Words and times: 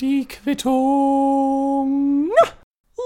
Die 0.00 0.26
Quittung. 0.26 2.30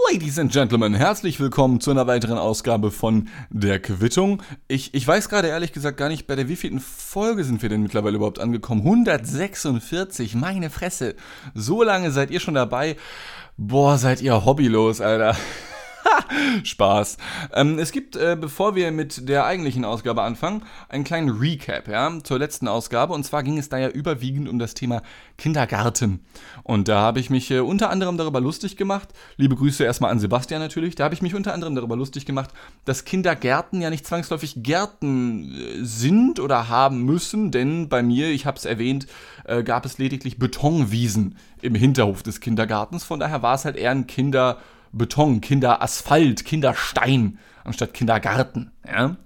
Ladies 0.08 0.38
and 0.38 0.52
Gentlemen, 0.52 0.94
herzlich 0.94 1.40
willkommen 1.40 1.80
zu 1.80 1.90
einer 1.90 2.06
weiteren 2.06 2.38
Ausgabe 2.38 2.92
von 2.92 3.28
der 3.50 3.80
Quittung. 3.80 4.44
Ich, 4.68 4.94
ich 4.94 5.04
weiß 5.04 5.28
gerade 5.28 5.48
ehrlich 5.48 5.72
gesagt 5.72 5.96
gar 5.96 6.08
nicht, 6.08 6.28
bei 6.28 6.36
der 6.36 6.46
wievielten 6.46 6.78
Folge 6.78 7.42
sind 7.42 7.62
wir 7.62 7.68
denn 7.68 7.82
mittlerweile 7.82 8.14
überhaupt 8.14 8.38
angekommen? 8.38 8.82
146, 8.82 10.36
meine 10.36 10.70
Fresse. 10.70 11.16
So 11.52 11.82
lange 11.82 12.12
seid 12.12 12.30
ihr 12.30 12.38
schon 12.38 12.54
dabei. 12.54 12.96
Boah, 13.56 13.98
seid 13.98 14.22
ihr 14.22 14.44
hobbylos, 14.44 15.00
Alter. 15.00 15.36
Spaß. 16.64 17.18
Ähm, 17.52 17.78
es 17.78 17.92
gibt, 17.92 18.16
äh, 18.16 18.36
bevor 18.38 18.74
wir 18.74 18.90
mit 18.92 19.28
der 19.28 19.44
eigentlichen 19.44 19.84
Ausgabe 19.84 20.22
anfangen, 20.22 20.62
einen 20.88 21.04
kleinen 21.04 21.30
Recap 21.30 21.88
ja, 21.88 22.12
zur 22.22 22.38
letzten 22.38 22.68
Ausgabe. 22.68 23.12
Und 23.12 23.24
zwar 23.24 23.42
ging 23.42 23.58
es 23.58 23.68
da 23.68 23.78
ja 23.78 23.88
überwiegend 23.88 24.48
um 24.48 24.58
das 24.58 24.74
Thema 24.74 25.02
Kindergarten. 25.38 26.20
Und 26.62 26.88
da 26.88 27.00
habe 27.00 27.20
ich 27.20 27.30
mich 27.30 27.50
äh, 27.50 27.60
unter 27.60 27.90
anderem 27.90 28.16
darüber 28.16 28.40
lustig 28.40 28.76
gemacht. 28.76 29.08
Liebe 29.36 29.56
Grüße 29.56 29.84
erstmal 29.84 30.10
an 30.10 30.18
Sebastian 30.18 30.60
natürlich. 30.60 30.94
Da 30.94 31.04
habe 31.04 31.14
ich 31.14 31.22
mich 31.22 31.34
unter 31.34 31.54
anderem 31.54 31.74
darüber 31.74 31.96
lustig 31.96 32.26
gemacht, 32.26 32.50
dass 32.84 33.04
Kindergärten 33.04 33.80
ja 33.80 33.90
nicht 33.90 34.06
zwangsläufig 34.06 34.62
Gärten 34.62 35.52
äh, 35.52 35.84
sind 35.84 36.40
oder 36.40 36.68
haben 36.68 37.04
müssen. 37.04 37.50
Denn 37.50 37.88
bei 37.88 38.02
mir, 38.02 38.28
ich 38.28 38.46
habe 38.46 38.56
es 38.56 38.64
erwähnt, 38.64 39.06
äh, 39.44 39.62
gab 39.62 39.84
es 39.84 39.98
lediglich 39.98 40.38
Betonwiesen 40.38 41.36
im 41.60 41.74
Hinterhof 41.74 42.22
des 42.22 42.40
Kindergartens. 42.40 43.04
Von 43.04 43.20
daher 43.20 43.42
war 43.42 43.54
es 43.54 43.64
halt 43.64 43.76
eher 43.76 43.90
ein 43.90 44.06
Kinder- 44.06 44.58
Beton, 44.92 45.40
Kinderasphalt, 45.40 46.44
Kinderstein 46.44 47.38
anstatt 47.64 47.94
Kindergarten. 47.94 48.70
Ja? 48.86 49.16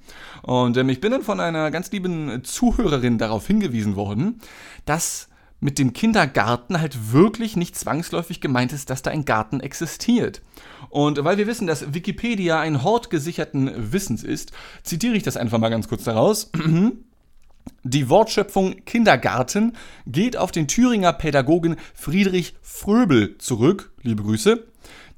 Und 0.42 0.76
ähm, 0.76 0.88
ich 0.88 1.00
bin 1.00 1.12
dann 1.12 1.22
von 1.22 1.40
einer 1.40 1.70
ganz 1.70 1.90
lieben 1.90 2.44
Zuhörerin 2.44 3.18
darauf 3.18 3.46
hingewiesen 3.46 3.96
worden, 3.96 4.40
dass 4.84 5.28
mit 5.58 5.78
dem 5.78 5.94
Kindergarten 5.94 6.80
halt 6.80 7.12
wirklich 7.12 7.56
nicht 7.56 7.76
zwangsläufig 7.76 8.40
gemeint 8.40 8.72
ist, 8.72 8.90
dass 8.90 9.02
da 9.02 9.10
ein 9.10 9.24
Garten 9.24 9.60
existiert. 9.60 10.42
Und 10.90 11.24
weil 11.24 11.38
wir 11.38 11.46
wissen, 11.46 11.66
dass 11.66 11.94
Wikipedia 11.94 12.60
ein 12.60 12.82
Hort 12.82 13.08
gesicherten 13.10 13.92
Wissens 13.92 14.22
ist, 14.22 14.52
zitiere 14.82 15.16
ich 15.16 15.22
das 15.22 15.36
einfach 15.36 15.58
mal 15.58 15.70
ganz 15.70 15.88
kurz 15.88 16.04
daraus. 16.04 16.50
Die 17.82 18.08
Wortschöpfung 18.08 18.84
Kindergarten 18.84 19.72
geht 20.06 20.36
auf 20.36 20.52
den 20.52 20.68
Thüringer 20.68 21.12
Pädagogen 21.12 21.76
Friedrich 21.94 22.54
Fröbel 22.62 23.38
zurück. 23.38 23.92
Liebe 24.02 24.22
Grüße. 24.22 24.64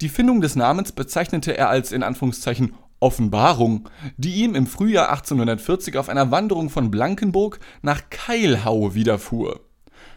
Die 0.01 0.09
Findung 0.09 0.41
des 0.41 0.55
Namens 0.55 0.93
bezeichnete 0.93 1.57
er 1.57 1.69
als 1.71 1.91
in 1.91 2.05
Anführungszeichen 2.05 2.75
Offenbarung, 3.01 3.89
die 4.17 4.43
ihm 4.43 4.55
im 4.55 4.69
Frühjahr 4.69 5.11
1840 5.11 5.97
auf 5.99 6.09
einer 6.09 6.31
Wanderung 6.31 6.71
von 6.71 6.91
Blankenburg 6.91 7.59
nach 7.83 8.03
Keilhau 8.11 8.95
widerfuhr. 8.95 9.61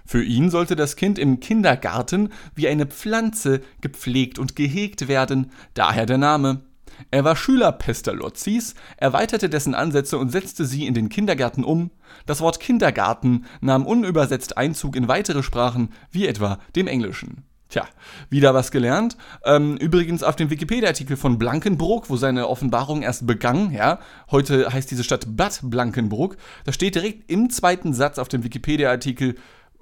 Für 0.05 0.23
ihn 0.23 0.51
sollte 0.51 0.75
das 0.75 0.95
Kind 0.95 1.17
im 1.17 1.39
Kindergarten 1.39 2.29
wie 2.53 2.67
eine 2.67 2.85
Pflanze 2.85 3.61
gepflegt 3.81 4.37
und 4.37 4.55
gehegt 4.55 5.07
werden, 5.07 5.51
daher 5.73 6.05
der 6.05 6.17
Name. 6.19 6.61
Er 7.09 7.23
war 7.23 7.35
Schüler 7.35 7.71
Pestalozzis, 7.71 8.75
erweiterte 8.97 9.49
dessen 9.49 9.73
Ansätze 9.73 10.19
und 10.19 10.29
setzte 10.29 10.65
sie 10.65 10.85
in 10.85 10.93
den 10.93 11.09
Kindergärten 11.09 11.63
um. 11.63 11.89
Das 12.27 12.41
Wort 12.41 12.59
Kindergarten 12.59 13.45
nahm 13.61 13.87
unübersetzt 13.87 14.57
Einzug 14.57 14.95
in 14.95 15.07
weitere 15.07 15.41
Sprachen, 15.41 15.89
wie 16.11 16.27
etwa 16.27 16.59
dem 16.75 16.87
Englischen. 16.87 17.45
Tja, 17.71 17.87
wieder 18.29 18.53
was 18.53 18.69
gelernt. 18.69 19.15
Ähm, 19.45 19.77
übrigens 19.77 20.23
auf 20.23 20.35
dem 20.35 20.49
Wikipedia-Artikel 20.49 21.15
von 21.15 21.39
Blankenburg, 21.39 22.09
wo 22.09 22.17
seine 22.17 22.49
Offenbarung 22.49 23.01
erst 23.01 23.25
begann, 23.25 23.71
ja, 23.71 23.99
heute 24.29 24.73
heißt 24.73 24.91
diese 24.91 25.05
Stadt 25.05 25.37
Bad 25.37 25.61
Blankenburg, 25.63 26.35
da 26.65 26.73
steht 26.73 26.95
direkt 26.95 27.31
im 27.31 27.49
zweiten 27.49 27.93
Satz 27.93 28.19
auf 28.19 28.27
dem 28.27 28.43
Wikipedia-Artikel, 28.43 29.35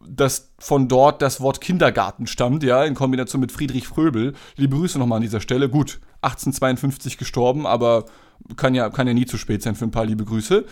dass 0.08 0.52
von 0.60 0.88
dort 0.88 1.24
das 1.24 1.42
Wort 1.42 1.62
Kindergarten 1.62 2.28
stammt, 2.28 2.62
ja, 2.62 2.84
in 2.84 2.94
Kombination 2.94 3.42
mit 3.42 3.52
Friedrich 3.52 3.88
Fröbel. 3.88 4.34
Liebe 4.56 4.78
Grüße 4.78 5.00
nochmal 5.00 5.18
an 5.18 5.24
dieser 5.24 5.42
Stelle. 5.42 5.68
Gut, 5.68 6.00
1852 6.22 7.18
gestorben, 7.18 7.66
aber 7.66 8.06
kann 8.56 8.76
ja, 8.76 8.92
kann 8.92 9.08
ja 9.08 9.16
nie 9.16 9.26
zu 9.26 9.40
spät 9.40 9.64
sein 9.64 9.74
für 9.74 9.86
ein 9.86 9.92
paar 9.92 10.06
liebe 10.06 10.26
Grüße. 10.26 10.64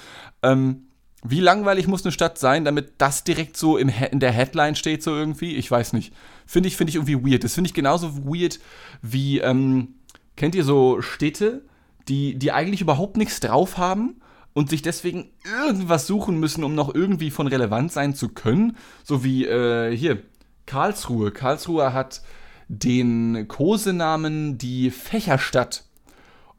Ähm, 0.43 0.83
wie 1.23 1.39
langweilig 1.39 1.87
muss 1.87 2.05
eine 2.05 2.11
Stadt 2.11 2.37
sein, 2.37 2.63
damit 2.63 2.93
das 2.99 3.23
direkt 3.23 3.57
so 3.57 3.75
in 3.75 3.91
der 4.19 4.31
Headline 4.31 4.75
steht, 4.75 5.01
so 5.01 5.15
irgendwie? 5.15 5.55
Ich 5.55 5.69
weiß 5.69 5.93
nicht. 5.93 6.13
Finde 6.47 6.67
ich, 6.67 6.77
find 6.77 6.89
ich 6.89 6.95
irgendwie 6.95 7.31
weird. 7.31 7.43
Das 7.43 7.53
finde 7.53 7.67
ich 7.67 7.73
genauso 7.73 8.25
weird 8.25 8.59
wie, 9.01 9.39
ähm, 9.39 9.95
kennt 10.35 10.55
ihr 10.55 10.63
so 10.63 11.01
Städte, 11.01 11.65
die, 12.07 12.39
die 12.39 12.53
eigentlich 12.53 12.81
überhaupt 12.81 13.17
nichts 13.17 13.41
drauf 13.41 13.77
haben 13.77 14.21
und 14.53 14.69
sich 14.69 14.81
deswegen 14.81 15.29
irgendwas 15.43 16.07
suchen 16.07 16.39
müssen, 16.39 16.63
um 16.63 16.73
noch 16.73 16.95
irgendwie 16.95 17.29
von 17.29 17.47
relevant 17.47 17.91
sein 17.91 18.15
zu 18.15 18.29
können? 18.29 18.77
So 19.03 19.23
wie, 19.23 19.45
äh, 19.45 19.95
hier, 19.95 20.23
Karlsruhe. 20.65 21.31
Karlsruhe 21.31 21.93
hat 21.93 22.21
den 22.69 23.47
Kosenamen 23.47 24.57
die 24.57 24.89
Fächerstadt. 24.89 25.83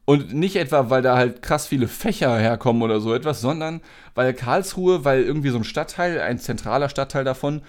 Und 0.05 0.33
nicht 0.33 0.55
etwa, 0.55 0.89
weil 0.89 1.03
da 1.03 1.15
halt 1.15 1.43
krass 1.43 1.67
viele 1.67 1.87
Fächer 1.87 2.35
herkommen 2.37 2.81
oder 2.81 2.99
so 2.99 3.13
etwas, 3.13 3.41
sondern 3.41 3.81
weil 4.15 4.33
Karlsruhe, 4.33 5.05
weil 5.05 5.23
irgendwie 5.23 5.49
so 5.49 5.57
ein 5.57 5.63
Stadtteil, 5.63 6.19
ein 6.19 6.39
zentraler 6.39 6.89
Stadtteil 6.89 7.23
davon, 7.23 7.61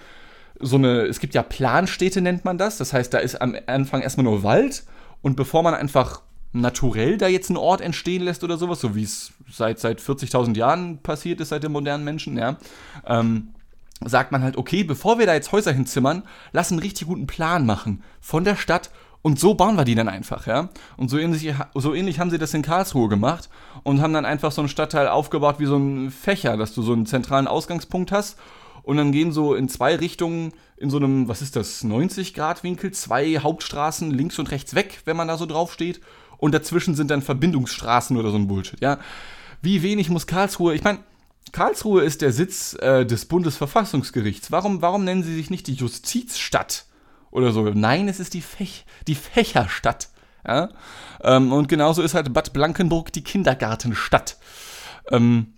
so 0.61 0.77
eine, 0.77 1.01
es 1.03 1.19
gibt 1.19 1.33
ja 1.33 1.43
Planstädte 1.43 2.21
nennt 2.21 2.45
man 2.45 2.57
das, 2.57 2.77
das 2.77 2.93
heißt, 2.93 3.13
da 3.13 3.19
ist 3.19 3.41
am 3.41 3.55
Anfang 3.67 4.01
erstmal 4.01 4.23
nur 4.23 4.43
Wald 4.43 4.83
und 5.21 5.35
bevor 5.35 5.63
man 5.63 5.73
einfach 5.73 6.21
naturell 6.53 7.17
da 7.17 7.27
jetzt 7.27 7.49
einen 7.49 7.57
Ort 7.57 7.81
entstehen 7.81 8.23
lässt 8.23 8.43
oder 8.43 8.57
sowas, 8.57 8.81
so 8.81 8.95
wie 8.95 9.03
es 9.03 9.31
seit, 9.49 9.79
seit 9.79 10.01
40.000 10.01 10.55
Jahren 10.57 10.97
passiert 10.99 11.39
ist, 11.39 11.49
seit 11.49 11.63
den 11.63 11.71
modernen 11.71 12.03
Menschen, 12.03 12.37
ja, 12.37 12.57
ähm, 13.05 13.49
sagt 14.03 14.31
man 14.31 14.43
halt, 14.43 14.57
okay, 14.57 14.83
bevor 14.83 15.19
wir 15.19 15.25
da 15.25 15.33
jetzt 15.33 15.51
Häuser 15.51 15.71
hinzimmern, 15.71 16.23
lass 16.51 16.71
einen 16.71 16.79
richtig 16.79 17.07
guten 17.07 17.27
Plan 17.27 17.65
machen 17.65 18.03
von 18.19 18.43
der 18.43 18.55
Stadt 18.55 18.89
und 19.21 19.39
so 19.39 19.53
bauen 19.53 19.75
wir 19.75 19.85
die 19.85 19.95
dann 19.95 20.09
einfach, 20.09 20.47
ja. 20.47 20.69
Und 20.97 21.09
so 21.09 21.17
ähnlich, 21.19 21.53
so 21.75 21.93
ähnlich 21.93 22.19
haben 22.19 22.31
sie 22.31 22.39
das 22.39 22.53
in 22.53 22.63
Karlsruhe 22.63 23.07
gemacht 23.07 23.49
und 23.83 24.01
haben 24.01 24.13
dann 24.13 24.25
einfach 24.25 24.51
so 24.51 24.61
einen 24.61 24.69
Stadtteil 24.69 25.07
aufgebaut 25.07 25.59
wie 25.59 25.67
so 25.67 25.77
ein 25.77 26.09
Fächer, 26.09 26.57
dass 26.57 26.73
du 26.73 26.81
so 26.81 26.93
einen 26.93 27.05
zentralen 27.05 27.47
Ausgangspunkt 27.47 28.11
hast. 28.11 28.39
Und 28.83 28.97
dann 28.97 29.11
gehen 29.11 29.31
so 29.31 29.53
in 29.53 29.69
zwei 29.69 29.95
Richtungen, 29.95 30.53
in 30.77 30.89
so 30.89 30.97
einem, 30.97 31.27
was 31.27 31.41
ist 31.41 31.55
das, 31.55 31.83
90-Grad-Winkel, 31.83 32.91
zwei 32.91 33.37
Hauptstraßen 33.37 34.11
links 34.11 34.39
und 34.39 34.51
rechts 34.51 34.75
weg, 34.75 35.01
wenn 35.05 35.17
man 35.17 35.27
da 35.27 35.37
so 35.37 35.45
drauf 35.45 35.73
steht. 35.73 36.01
Und 36.37 36.53
dazwischen 36.53 36.95
sind 36.95 37.11
dann 37.11 37.21
Verbindungsstraßen 37.21 38.17
oder 38.17 38.31
so 38.31 38.37
ein 38.37 38.47
Bullshit, 38.47 38.81
ja. 38.81 38.99
Wie 39.61 39.83
wenig 39.83 40.09
muss 40.09 40.25
Karlsruhe, 40.25 40.73
ich 40.73 40.83
meine, 40.83 40.99
Karlsruhe 41.51 42.01
ist 42.01 42.21
der 42.21 42.31
Sitz 42.31 42.73
äh, 42.79 43.05
des 43.05 43.25
Bundesverfassungsgerichts. 43.25 44.51
Warum, 44.51 44.81
warum 44.81 45.03
nennen 45.03 45.21
sie 45.21 45.35
sich 45.35 45.51
nicht 45.51 45.67
die 45.67 45.73
Justizstadt? 45.73 46.85
oder 47.31 47.51
so. 47.51 47.63
Nein, 47.63 48.07
es 48.07 48.19
ist 48.19 48.33
die, 48.33 48.41
Fech 48.41 48.85
die 49.07 49.15
Fächerstadt. 49.15 50.09
Ja? 50.45 50.69
Ähm, 51.23 51.51
und 51.51 51.67
genauso 51.67 52.01
ist 52.03 52.13
halt 52.13 52.31
Bad 52.33 52.53
Blankenburg 52.53 53.11
die 53.11 53.23
Kindergartenstadt. 53.23 54.37
Ähm, 55.09 55.53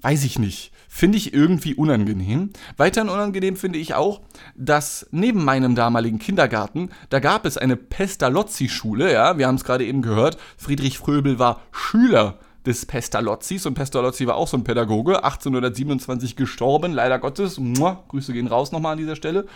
weiß 0.00 0.24
ich 0.24 0.38
nicht. 0.38 0.72
Finde 0.90 1.18
ich 1.18 1.34
irgendwie 1.34 1.74
unangenehm. 1.74 2.50
Weiterhin 2.78 3.10
unangenehm 3.10 3.56
finde 3.56 3.78
ich 3.78 3.94
auch, 3.94 4.22
dass 4.56 5.06
neben 5.10 5.44
meinem 5.44 5.74
damaligen 5.74 6.18
Kindergarten, 6.18 6.90
da 7.10 7.20
gab 7.20 7.44
es 7.44 7.58
eine 7.58 7.76
Pestalozzi-Schule, 7.76 9.12
ja, 9.12 9.36
wir 9.36 9.46
haben 9.46 9.56
es 9.56 9.64
gerade 9.64 9.84
eben 9.84 10.00
gehört, 10.00 10.38
Friedrich 10.56 10.98
Fröbel 10.98 11.38
war 11.38 11.60
Schüler 11.72 12.38
des 12.64 12.86
Pestalozzis 12.86 13.66
und 13.66 13.74
Pestalozzi 13.74 14.26
war 14.26 14.36
auch 14.36 14.48
so 14.48 14.56
ein 14.56 14.64
Pädagoge, 14.64 15.24
1827 15.24 16.36
gestorben, 16.36 16.92
leider 16.92 17.18
Gottes. 17.18 17.58
Muah, 17.58 18.04
Grüße 18.08 18.32
gehen 18.32 18.46
raus 18.46 18.72
nochmal 18.72 18.92
an 18.92 18.98
dieser 18.98 19.16
Stelle. 19.16 19.46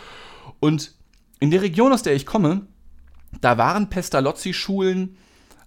Und 0.60 0.92
in 1.40 1.50
der 1.50 1.62
Region, 1.62 1.92
aus 1.92 2.02
der 2.02 2.14
ich 2.14 2.26
komme, 2.26 2.66
da 3.40 3.58
waren 3.58 3.90
Pestalozzi-Schulen. 3.90 5.16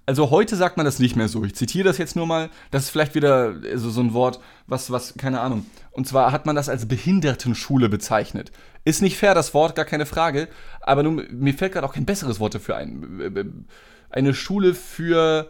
Also 0.07 0.29
heute 0.29 0.55
sagt 0.55 0.77
man 0.77 0.85
das 0.85 0.99
nicht 0.99 1.15
mehr 1.15 1.27
so. 1.27 1.43
Ich 1.43 1.55
zitiere 1.55 1.87
das 1.87 1.97
jetzt 1.97 2.15
nur 2.15 2.27
mal. 2.27 2.49
Das 2.69 2.83
ist 2.83 2.89
vielleicht 2.91 3.15
wieder 3.15 3.55
also 3.71 3.89
so 3.89 4.01
ein 4.01 4.13
Wort, 4.13 4.39
was, 4.67 4.91
was, 4.91 5.15
keine 5.17 5.39
Ahnung. 5.39 5.65
Und 5.91 6.07
zwar 6.07 6.31
hat 6.31 6.45
man 6.45 6.55
das 6.55 6.69
als 6.69 6.87
Behindertenschule 6.87 7.89
bezeichnet. 7.89 8.51
Ist 8.83 9.01
nicht 9.01 9.17
fair, 9.17 9.33
das 9.33 9.55
Wort, 9.55 9.75
gar 9.75 9.85
keine 9.85 10.05
Frage. 10.05 10.47
Aber 10.81 11.01
nun, 11.01 11.25
mir 11.31 11.55
fällt 11.55 11.73
gerade 11.73 11.87
auch 11.87 11.93
kein 11.93 12.05
besseres 12.05 12.39
Wort 12.39 12.53
dafür 12.53 12.77
ein. 12.77 13.65
Eine 14.11 14.35
Schule 14.35 14.75
für, 14.75 15.49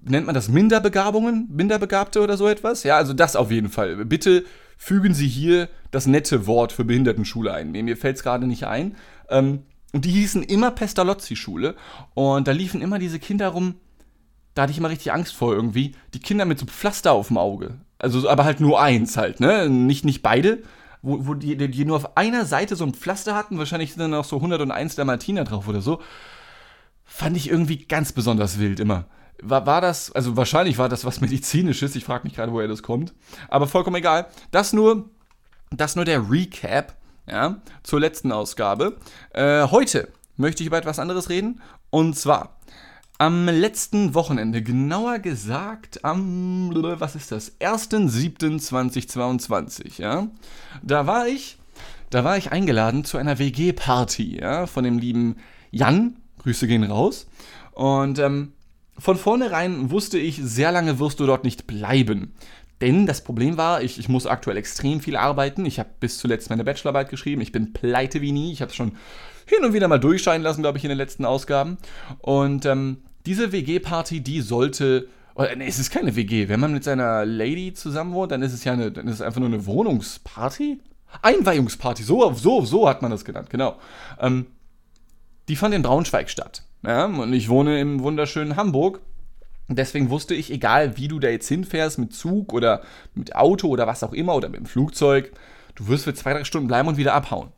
nennt 0.00 0.26
man 0.26 0.34
das 0.34 0.48
Minderbegabungen? 0.48 1.48
Minderbegabte 1.50 2.20
oder 2.20 2.36
so 2.36 2.46
etwas? 2.46 2.84
Ja, 2.84 2.96
also 2.96 3.14
das 3.14 3.34
auf 3.34 3.50
jeden 3.50 3.68
Fall. 3.68 4.04
Bitte 4.04 4.44
fügen 4.76 5.12
Sie 5.12 5.26
hier 5.26 5.68
das 5.90 6.06
nette 6.06 6.46
Wort 6.46 6.70
für 6.70 6.84
Behindertenschule 6.84 7.52
ein. 7.52 7.72
Mir, 7.72 7.82
mir 7.82 7.96
fällt 7.96 8.16
es 8.16 8.22
gerade 8.22 8.46
nicht 8.46 8.64
ein. 8.64 8.94
Ähm, 9.28 9.64
und 9.92 10.04
die 10.04 10.10
hießen 10.10 10.44
immer 10.44 10.70
Pestalozzi-Schule. 10.70 11.74
Und 12.14 12.46
da 12.46 12.52
liefen 12.52 12.80
immer 12.80 13.00
diese 13.00 13.18
Kinder 13.18 13.48
rum. 13.48 13.74
Da 14.54 14.62
hatte 14.62 14.72
ich 14.72 14.78
immer 14.78 14.90
richtig 14.90 15.12
Angst 15.12 15.34
vor 15.34 15.54
irgendwie. 15.54 15.94
Die 16.14 16.20
Kinder 16.20 16.44
mit 16.44 16.58
so 16.58 16.66
Pflaster 16.66 17.12
auf 17.12 17.28
dem 17.28 17.38
Auge. 17.38 17.78
Also, 17.98 18.28
aber 18.28 18.44
halt 18.44 18.60
nur 18.60 18.80
eins 18.80 19.16
halt, 19.16 19.40
ne? 19.40 19.68
Nicht, 19.68 20.04
nicht 20.04 20.22
beide. 20.22 20.62
Wo, 21.02 21.26
wo 21.26 21.34
die, 21.34 21.56
die 21.56 21.84
nur 21.84 21.96
auf 21.96 22.16
einer 22.16 22.44
Seite 22.44 22.76
so 22.76 22.84
ein 22.84 22.94
Pflaster 22.94 23.34
hatten. 23.34 23.58
Wahrscheinlich 23.58 23.92
sind 23.92 24.00
dann 24.00 24.14
auch 24.14 24.24
so 24.24 24.36
101 24.36 24.96
der 24.96 25.04
Martina 25.04 25.44
drauf 25.44 25.68
oder 25.68 25.80
so. 25.80 26.00
Fand 27.04 27.36
ich 27.36 27.48
irgendwie 27.48 27.84
ganz 27.86 28.12
besonders 28.12 28.58
wild 28.58 28.80
immer. 28.80 29.06
War, 29.40 29.66
war 29.66 29.80
das, 29.80 30.10
also 30.12 30.36
wahrscheinlich 30.36 30.78
war 30.78 30.88
das 30.88 31.04
was 31.04 31.20
medizinisches. 31.20 31.94
Ich 31.94 32.04
frage 32.04 32.24
mich 32.24 32.34
gerade, 32.34 32.52
woher 32.52 32.68
das 32.68 32.82
kommt. 32.82 33.14
Aber 33.48 33.66
vollkommen 33.66 33.96
egal. 33.96 34.26
Das 34.50 34.72
nur, 34.72 35.08
das 35.70 35.96
nur 35.96 36.04
der 36.04 36.30
Recap 36.30 36.96
ja, 37.26 37.60
zur 37.82 38.00
letzten 38.00 38.32
Ausgabe. 38.32 38.96
Äh, 39.32 39.68
heute 39.68 40.08
möchte 40.36 40.62
ich 40.62 40.66
über 40.66 40.78
etwas 40.78 40.98
anderes 40.98 41.28
reden. 41.28 41.60
Und 41.90 42.16
zwar 42.16 42.58
am 43.18 43.46
letzten 43.46 44.14
Wochenende, 44.14 44.62
genauer 44.62 45.18
gesagt 45.18 46.04
am, 46.04 46.70
was 46.72 47.16
ist 47.16 47.32
das, 47.32 47.60
1.7.2022, 47.60 50.00
ja. 50.00 50.28
Da 50.82 51.06
war 51.06 51.26
ich, 51.26 51.58
da 52.10 52.22
war 52.22 52.38
ich 52.38 52.52
eingeladen 52.52 53.04
zu 53.04 53.18
einer 53.18 53.40
WG-Party, 53.40 54.38
ja, 54.40 54.66
von 54.66 54.84
dem 54.84 54.98
lieben 54.98 55.38
Jan. 55.72 56.14
Grüße 56.38 56.68
gehen 56.68 56.84
raus. 56.84 57.26
Und 57.72 58.20
ähm, 58.20 58.52
von 58.96 59.16
vornherein 59.16 59.90
wusste 59.90 60.18
ich, 60.18 60.40
sehr 60.42 60.70
lange 60.70 61.00
wirst 61.00 61.18
du 61.18 61.26
dort 61.26 61.42
nicht 61.44 61.66
bleiben. 61.66 62.34
Denn 62.80 63.06
das 63.06 63.24
Problem 63.24 63.56
war, 63.56 63.82
ich, 63.82 63.98
ich 63.98 64.08
muss 64.08 64.26
aktuell 64.26 64.56
extrem 64.56 65.00
viel 65.00 65.16
arbeiten. 65.16 65.66
Ich 65.66 65.80
habe 65.80 65.88
bis 65.98 66.18
zuletzt 66.18 66.50
meine 66.50 66.62
Bachelorarbeit 66.62 67.10
geschrieben. 67.10 67.42
Ich 67.42 67.50
bin 67.50 67.72
pleite 67.72 68.20
wie 68.20 68.30
nie. 68.30 68.52
Ich 68.52 68.62
habe 68.62 68.70
es 68.70 68.76
schon 68.76 68.92
hin 69.46 69.64
und 69.64 69.72
wieder 69.72 69.88
mal 69.88 69.98
durchscheinen 69.98 70.44
lassen, 70.44 70.62
glaube 70.62 70.78
ich, 70.78 70.84
in 70.84 70.90
den 70.90 70.98
letzten 70.98 71.24
Ausgaben. 71.24 71.78
Und 72.20 72.66
ähm, 72.66 72.98
diese 73.28 73.52
WG-Party, 73.52 74.22
die 74.22 74.40
sollte. 74.40 75.06
Oder, 75.34 75.54
nee, 75.54 75.68
es 75.68 75.78
ist 75.78 75.90
keine 75.90 76.16
WG. 76.16 76.48
Wenn 76.48 76.60
man 76.60 76.72
mit 76.72 76.82
seiner 76.82 77.26
Lady 77.26 77.74
zusammen 77.74 78.14
wohnt, 78.14 78.32
dann 78.32 78.40
ist 78.42 78.54
es 78.54 78.64
ja 78.64 78.72
eine, 78.72 78.90
dann 78.90 79.06
ist 79.06 79.16
es 79.16 79.20
einfach 79.20 79.38
nur 79.38 79.50
eine 79.50 79.66
Wohnungsparty. 79.66 80.80
Einweihungsparty, 81.22 82.02
so, 82.02 82.32
so, 82.32 82.64
so 82.64 82.88
hat 82.88 83.02
man 83.02 83.10
das 83.10 83.24
genannt, 83.24 83.48
genau. 83.50 83.76
Ähm, 84.20 84.46
die 85.48 85.56
fand 85.56 85.74
in 85.74 85.82
Braunschweig 85.82 86.28
statt. 86.28 86.64
Ja, 86.84 87.06
und 87.06 87.32
ich 87.32 87.48
wohne 87.48 87.80
im 87.80 88.02
wunderschönen 88.02 88.56
Hamburg. 88.56 89.00
Deswegen 89.68 90.10
wusste 90.10 90.34
ich, 90.34 90.50
egal 90.50 90.96
wie 90.96 91.08
du 91.08 91.18
da 91.18 91.28
jetzt 91.28 91.48
hinfährst, 91.48 91.98
mit 91.98 92.14
Zug 92.14 92.52
oder 92.54 92.82
mit 93.14 93.36
Auto 93.36 93.68
oder 93.68 93.86
was 93.86 94.02
auch 94.02 94.14
immer 94.14 94.34
oder 94.34 94.48
mit 94.48 94.60
dem 94.60 94.66
Flugzeug, 94.66 95.32
du 95.74 95.88
wirst 95.88 96.04
für 96.04 96.14
zwei, 96.14 96.32
drei 96.32 96.44
Stunden 96.44 96.68
bleiben 96.68 96.88
und 96.88 96.96
wieder 96.96 97.14
abhauen. 97.14 97.52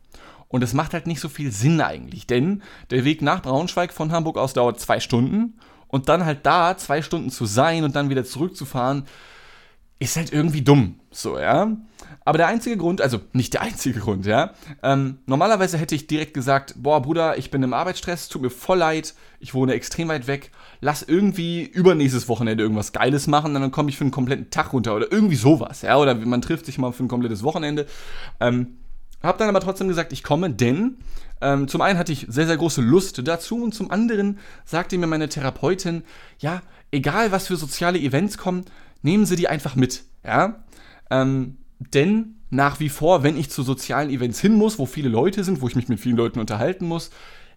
Und 0.51 0.63
es 0.63 0.73
macht 0.73 0.93
halt 0.93 1.07
nicht 1.07 1.21
so 1.21 1.29
viel 1.29 1.51
Sinn 1.51 1.81
eigentlich, 1.81 2.27
denn 2.27 2.61
der 2.89 3.05
Weg 3.05 3.21
nach 3.21 3.41
Braunschweig 3.41 3.93
von 3.93 4.11
Hamburg 4.11 4.37
aus 4.37 4.53
dauert 4.53 4.79
zwei 4.79 4.99
Stunden 4.99 5.57
und 5.87 6.09
dann 6.09 6.25
halt 6.25 6.45
da 6.45 6.77
zwei 6.77 7.01
Stunden 7.01 7.29
zu 7.29 7.45
sein 7.45 7.83
und 7.83 7.95
dann 7.95 8.09
wieder 8.09 8.25
zurückzufahren, 8.25 9.05
ist 9.99 10.17
halt 10.17 10.33
irgendwie 10.33 10.61
dumm. 10.61 10.99
So, 11.11 11.39
ja. 11.39 11.77
Aber 12.25 12.37
der 12.37 12.47
einzige 12.47 12.75
Grund, 12.75 13.01
also 13.01 13.19
nicht 13.33 13.53
der 13.53 13.61
einzige 13.61 13.99
Grund, 13.99 14.25
ja. 14.25 14.53
Ähm, 14.83 15.19
normalerweise 15.25 15.77
hätte 15.77 15.95
ich 15.95 16.07
direkt 16.07 16.33
gesagt, 16.33 16.75
boah, 16.77 17.01
Bruder, 17.01 17.37
ich 17.37 17.49
bin 17.49 17.63
im 17.63 17.73
Arbeitsstress, 17.73 18.27
tut 18.27 18.41
mir 18.41 18.49
voll 18.49 18.79
leid, 18.79 19.13
ich 19.39 19.53
wohne 19.53 19.73
extrem 19.73 20.07
weit 20.09 20.27
weg, 20.27 20.51
lass 20.81 21.03
irgendwie 21.03 21.63
übernächstes 21.63 22.27
Wochenende 22.27 22.63
irgendwas 22.63 22.93
Geiles 22.93 23.27
machen, 23.27 23.53
dann 23.53 23.71
komme 23.71 23.89
ich 23.89 23.97
für 23.97 24.03
einen 24.03 24.11
kompletten 24.11 24.49
Tag 24.49 24.73
runter 24.73 24.95
oder 24.95 25.11
irgendwie 25.11 25.35
sowas, 25.35 25.81
ja. 25.83 25.97
Oder 25.97 26.15
man 26.15 26.41
trifft 26.41 26.65
sich 26.65 26.77
mal 26.77 26.91
für 26.91 27.03
ein 27.03 27.07
komplettes 27.09 27.43
Wochenende. 27.43 27.85
Ähm, 28.39 28.77
hab 29.23 29.37
dann 29.37 29.49
aber 29.49 29.59
trotzdem 29.59 29.87
gesagt, 29.87 30.13
ich 30.13 30.23
komme, 30.23 30.49
denn 30.49 30.97
ähm, 31.41 31.67
zum 31.67 31.81
einen 31.81 31.97
hatte 31.97 32.11
ich 32.11 32.27
sehr, 32.29 32.47
sehr 32.47 32.57
große 32.57 32.81
Lust 32.81 33.25
dazu 33.27 33.63
und 33.63 33.73
zum 33.73 33.91
anderen 33.91 34.39
sagte 34.65 34.97
mir 34.97 35.07
meine 35.07 35.29
Therapeutin, 35.29 36.03
ja, 36.39 36.61
egal 36.91 37.31
was 37.31 37.47
für 37.47 37.55
soziale 37.55 37.99
Events 37.99 38.37
kommen, 38.37 38.65
nehmen 39.01 39.25
Sie 39.25 39.35
die 39.35 39.47
einfach 39.47 39.75
mit, 39.75 40.03
ja. 40.25 40.63
Ähm, 41.09 41.57
denn 41.79 42.35
nach 42.49 42.79
wie 42.79 42.89
vor, 42.89 43.23
wenn 43.23 43.37
ich 43.37 43.49
zu 43.49 43.63
sozialen 43.63 44.09
Events 44.09 44.39
hin 44.39 44.53
muss, 44.53 44.77
wo 44.77 44.85
viele 44.85 45.09
Leute 45.09 45.43
sind, 45.43 45.61
wo 45.61 45.67
ich 45.67 45.75
mich 45.75 45.87
mit 45.87 45.99
vielen 45.99 46.17
Leuten 46.17 46.39
unterhalten 46.39 46.85
muss, 46.85 47.09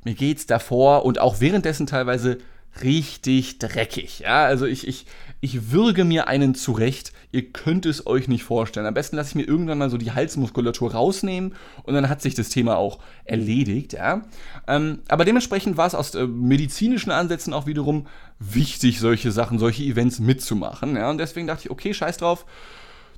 mir 0.05 0.15
geht 0.15 0.39
es 0.39 0.47
davor 0.47 1.05
und 1.05 1.19
auch 1.19 1.41
währenddessen 1.41 1.87
teilweise 1.87 2.39
richtig 2.83 3.59
dreckig. 3.59 4.21
Ja, 4.21 4.45
also 4.45 4.67
ich, 4.67 4.87
ich, 4.87 5.07
ich 5.41 5.71
würge 5.71 6.05
mir 6.05 6.27
einen 6.27 6.55
zurecht. 6.55 7.13
Ihr 7.31 7.53
könnt 7.53 7.87
es 7.87 8.07
euch 8.07 8.29
nicht 8.29 8.45
vorstellen. 8.45 8.87
Am 8.87 8.95
besten 8.95 9.17
lasse 9.17 9.31
ich 9.31 9.35
mir 9.35 9.47
irgendwann 9.47 9.79
mal 9.79 9.91
so 9.91 9.99
die 9.99 10.13
Halsmuskulatur 10.13 10.93
rausnehmen 10.93 11.55
und 11.83 11.95
dann 11.95 12.09
hat 12.09 12.23
sich 12.23 12.35
das 12.35 12.49
Thema 12.49 12.77
auch 12.77 12.99
erledigt. 13.25 13.93
Ja. 13.93 14.23
Ähm, 14.67 15.01
aber 15.09 15.25
dementsprechend 15.25 15.77
war 15.77 15.87
es 15.87 15.95
aus 15.95 16.15
äh, 16.15 16.27
medizinischen 16.27 17.11
Ansätzen 17.11 17.53
auch 17.53 17.67
wiederum 17.67 18.07
wichtig, 18.39 19.01
solche 19.01 19.33
Sachen, 19.33 19.59
solche 19.59 19.85
Events 19.85 20.19
mitzumachen. 20.19 20.97
Ja. 20.97 21.11
Und 21.11 21.19
deswegen 21.19 21.47
dachte 21.47 21.65
ich, 21.65 21.71
okay, 21.71 21.95
scheiß 21.95 22.17
drauf. 22.19 22.47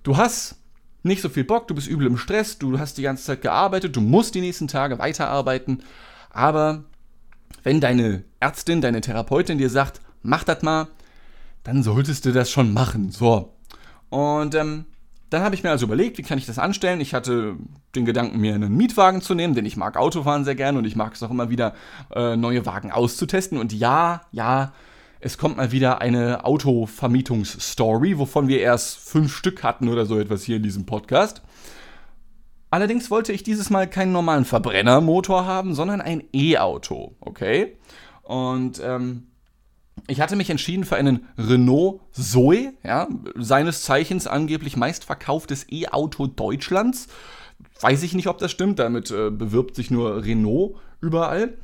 Du 0.02 0.16
hast 0.16 0.56
nicht 1.02 1.22
so 1.22 1.28
viel 1.28 1.44
Bock, 1.44 1.68
du 1.68 1.74
bist 1.74 1.86
übel 1.86 2.06
im 2.06 2.16
Stress, 2.16 2.58
du 2.58 2.78
hast 2.78 2.98
die 2.98 3.02
ganze 3.02 3.24
Zeit 3.24 3.42
gearbeitet, 3.42 3.96
du 3.96 4.00
musst 4.00 4.34
die 4.34 4.40
nächsten 4.40 4.68
Tage 4.68 4.98
weiterarbeiten, 4.98 5.82
aber 6.30 6.84
wenn 7.66 7.80
deine 7.80 8.22
Ärztin, 8.38 8.80
deine 8.80 9.00
Therapeutin 9.00 9.58
dir 9.58 9.70
sagt, 9.70 10.00
mach 10.22 10.44
das 10.44 10.62
mal, 10.62 10.86
dann 11.64 11.82
solltest 11.82 12.24
du 12.24 12.30
das 12.30 12.48
schon 12.48 12.72
machen. 12.72 13.10
So. 13.10 13.56
Und 14.08 14.54
ähm, 14.54 14.84
dann 15.30 15.42
habe 15.42 15.56
ich 15.56 15.64
mir 15.64 15.70
also 15.70 15.86
überlegt, 15.86 16.16
wie 16.16 16.22
kann 16.22 16.38
ich 16.38 16.46
das 16.46 16.60
anstellen. 16.60 17.00
Ich 17.00 17.12
hatte 17.12 17.56
den 17.96 18.04
Gedanken, 18.04 18.38
mir 18.38 18.54
einen 18.54 18.76
Mietwagen 18.76 19.20
zu 19.20 19.34
nehmen, 19.34 19.56
denn 19.56 19.66
ich 19.66 19.76
mag 19.76 19.96
Autofahren 19.96 20.44
sehr 20.44 20.54
gern 20.54 20.76
und 20.76 20.84
ich 20.84 20.94
mag 20.94 21.14
es 21.14 21.24
auch 21.24 21.30
immer 21.32 21.50
wieder, 21.50 21.74
äh, 22.14 22.36
neue 22.36 22.66
Wagen 22.66 22.92
auszutesten. 22.92 23.58
Und 23.58 23.72
ja, 23.72 24.20
ja, 24.30 24.72
es 25.18 25.36
kommt 25.36 25.56
mal 25.56 25.72
wieder 25.72 26.00
eine 26.00 26.44
Autovermietungsstory, 26.44 28.16
wovon 28.16 28.46
wir 28.46 28.60
erst 28.60 28.96
fünf 28.96 29.34
Stück 29.34 29.64
hatten 29.64 29.88
oder 29.88 30.06
so 30.06 30.20
etwas 30.20 30.44
hier 30.44 30.58
in 30.58 30.62
diesem 30.62 30.86
Podcast. 30.86 31.42
Allerdings 32.70 33.10
wollte 33.10 33.32
ich 33.32 33.42
dieses 33.42 33.70
Mal 33.70 33.88
keinen 33.88 34.12
normalen 34.12 34.44
Verbrennermotor 34.44 35.46
haben, 35.46 35.74
sondern 35.74 36.00
ein 36.00 36.24
E-Auto, 36.32 37.14
okay? 37.20 37.76
Und 38.22 38.80
ähm, 38.84 39.28
ich 40.08 40.20
hatte 40.20 40.36
mich 40.36 40.50
entschieden 40.50 40.84
für 40.84 40.96
einen 40.96 41.26
Renault 41.38 42.00
Zoe, 42.12 42.74
ja, 42.84 43.08
seines 43.36 43.82
Zeichens 43.82 44.26
angeblich 44.26 44.76
meistverkauftes 44.76 45.66
E-Auto 45.70 46.26
Deutschlands. 46.26 47.08
Weiß 47.80 48.02
ich 48.02 48.14
nicht, 48.14 48.26
ob 48.26 48.38
das 48.38 48.50
stimmt, 48.50 48.78
damit 48.78 49.10
äh, 49.10 49.30
bewirbt 49.30 49.76
sich 49.76 49.90
nur 49.90 50.24
Renault 50.24 50.76
überall. 51.00 51.54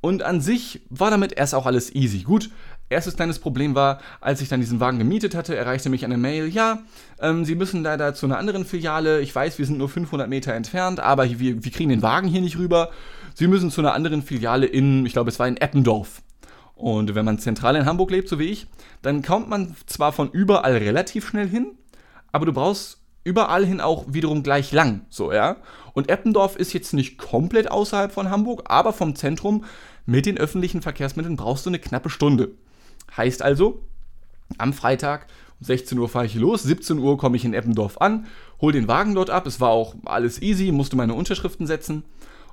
Und 0.00 0.22
an 0.22 0.40
sich 0.40 0.82
war 0.90 1.10
damit 1.10 1.32
erst 1.32 1.54
auch 1.54 1.64
alles 1.64 1.94
easy. 1.94 2.22
Gut, 2.24 2.50
Erstes 2.88 3.16
kleines 3.16 3.38
Problem 3.38 3.74
war, 3.74 4.00
als 4.20 4.40
ich 4.40 4.48
dann 4.48 4.60
diesen 4.60 4.80
Wagen 4.80 4.98
gemietet 4.98 5.34
hatte, 5.34 5.56
erreichte 5.56 5.88
mich 5.88 6.04
eine 6.04 6.18
Mail, 6.18 6.48
ja, 6.48 6.80
ähm, 7.20 7.44
Sie 7.44 7.54
müssen 7.54 7.82
leider 7.82 8.14
zu 8.14 8.26
einer 8.26 8.38
anderen 8.38 8.64
Filiale, 8.64 9.20
ich 9.20 9.34
weiß, 9.34 9.58
wir 9.58 9.66
sind 9.66 9.78
nur 9.78 9.88
500 9.88 10.28
Meter 10.28 10.52
entfernt, 10.52 11.00
aber 11.00 11.28
wir, 11.28 11.64
wir 11.64 11.72
kriegen 11.72 11.90
den 11.90 12.02
Wagen 12.02 12.28
hier 12.28 12.42
nicht 12.42 12.58
rüber. 12.58 12.90
Sie 13.34 13.46
müssen 13.46 13.70
zu 13.70 13.80
einer 13.80 13.94
anderen 13.94 14.22
Filiale 14.22 14.66
in, 14.66 15.06
ich 15.06 15.14
glaube, 15.14 15.30
es 15.30 15.38
war 15.38 15.48
in 15.48 15.56
Eppendorf. 15.56 16.22
Und 16.74 17.14
wenn 17.14 17.24
man 17.24 17.38
zentral 17.38 17.76
in 17.76 17.86
Hamburg 17.86 18.10
lebt, 18.10 18.28
so 18.28 18.38
wie 18.38 18.50
ich, 18.50 18.66
dann 19.02 19.22
kommt 19.22 19.48
man 19.48 19.74
zwar 19.86 20.12
von 20.12 20.30
überall 20.30 20.76
relativ 20.76 21.28
schnell 21.28 21.48
hin, 21.48 21.72
aber 22.32 22.46
du 22.46 22.52
brauchst 22.52 22.98
überall 23.24 23.64
hin 23.64 23.80
auch 23.80 24.04
wiederum 24.08 24.42
gleich 24.42 24.72
lang, 24.72 25.02
so, 25.08 25.32
ja. 25.32 25.56
Und 25.94 26.10
Eppendorf 26.10 26.56
ist 26.56 26.72
jetzt 26.72 26.92
nicht 26.92 27.18
komplett 27.18 27.70
außerhalb 27.70 28.12
von 28.12 28.30
Hamburg, 28.30 28.64
aber 28.66 28.92
vom 28.92 29.14
Zentrum 29.14 29.64
mit 30.06 30.26
den 30.26 30.38
öffentlichen 30.38 30.82
Verkehrsmitteln 30.82 31.36
brauchst 31.36 31.66
du 31.66 31.70
eine 31.70 31.78
knappe 31.78 32.10
Stunde. 32.10 32.50
Heißt 33.16 33.42
also, 33.42 33.82
am 34.58 34.72
Freitag 34.72 35.26
um 35.60 35.66
16 35.66 35.98
Uhr 35.98 36.08
fahre 36.08 36.26
ich 36.26 36.34
los, 36.34 36.62
17 36.64 36.98
Uhr 36.98 37.18
komme 37.18 37.36
ich 37.36 37.44
in 37.44 37.54
Eppendorf 37.54 37.98
an, 38.00 38.26
hole 38.60 38.72
den 38.72 38.88
Wagen 38.88 39.14
dort 39.14 39.30
ab. 39.30 39.46
Es 39.46 39.60
war 39.60 39.70
auch 39.70 39.94
alles 40.04 40.40
easy, 40.42 40.72
musste 40.72 40.96
meine 40.96 41.14
Unterschriften 41.14 41.66
setzen. 41.66 42.04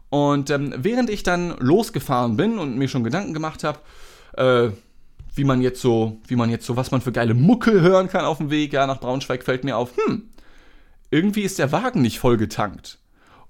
Und 0.09 0.49
ähm, 0.49 0.73
während 0.77 1.09
ich 1.09 1.23
dann 1.23 1.55
losgefahren 1.59 2.35
bin 2.35 2.57
und 2.57 2.77
mir 2.77 2.87
schon 2.87 3.03
Gedanken 3.03 3.33
gemacht 3.33 3.63
habe, 3.63 3.79
äh, 4.33 4.71
wie 5.35 5.43
man 5.43 5.61
jetzt 5.61 5.81
so, 5.81 6.17
wie 6.27 6.35
man 6.35 6.49
jetzt 6.49 6.65
so, 6.65 6.75
was 6.75 6.91
man 6.91 7.01
für 7.01 7.11
geile 7.11 7.33
Mucke 7.33 7.81
hören 7.81 8.09
kann 8.09 8.25
auf 8.25 8.37
dem 8.37 8.49
Weg, 8.49 8.73
ja, 8.73 8.87
nach 8.87 8.99
Braunschweig 8.99 9.43
fällt 9.43 9.63
mir 9.63 9.77
auf, 9.77 9.91
hm, 9.95 10.29
irgendwie 11.11 11.43
ist 11.43 11.59
der 11.59 11.71
Wagen 11.71 12.01
nicht 12.01 12.19
voll 12.19 12.37
getankt. 12.37 12.97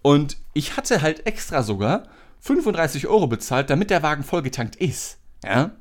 Und 0.01 0.37
ich 0.53 0.77
hatte 0.77 1.01
halt 1.01 1.25
extra 1.25 1.63
sogar 1.63 2.03
35 2.41 3.07
Euro 3.07 3.27
bezahlt, 3.27 3.69
damit 3.69 3.89
der 3.89 4.03
Wagen 4.03 4.23
voll 4.23 4.41
getankt 4.41 4.75
ist. 4.75 5.17
Ja. 5.43 5.71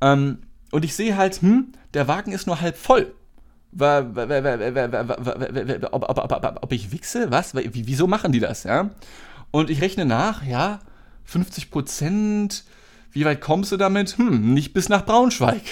Ähm, 0.00 0.38
und 0.70 0.84
ich 0.84 0.94
sehe 0.94 1.16
halt, 1.16 1.42
hm, 1.42 1.72
der 1.94 2.08
Wagen 2.08 2.32
ist 2.32 2.46
nur 2.46 2.60
halb 2.60 2.76
voll. 2.76 3.14
Ob 6.62 6.72
ich 6.72 6.92
wichse? 6.92 7.30
Was? 7.30 7.54
Wieso 7.54 8.06
machen 8.06 8.32
die 8.32 8.40
das? 8.40 8.64
Ja? 8.64 8.90
Und 9.50 9.70
ich 9.70 9.80
rechne 9.80 10.04
nach, 10.04 10.44
ja, 10.44 10.80
50 11.24 11.70
Prozent. 11.70 12.64
Wie 13.12 13.24
weit 13.24 13.40
kommst 13.40 13.72
du 13.72 13.76
damit? 13.76 14.16
Hm, 14.18 14.54
nicht 14.54 14.72
bis 14.72 14.88
nach 14.88 15.04
Braunschweig. 15.04 15.62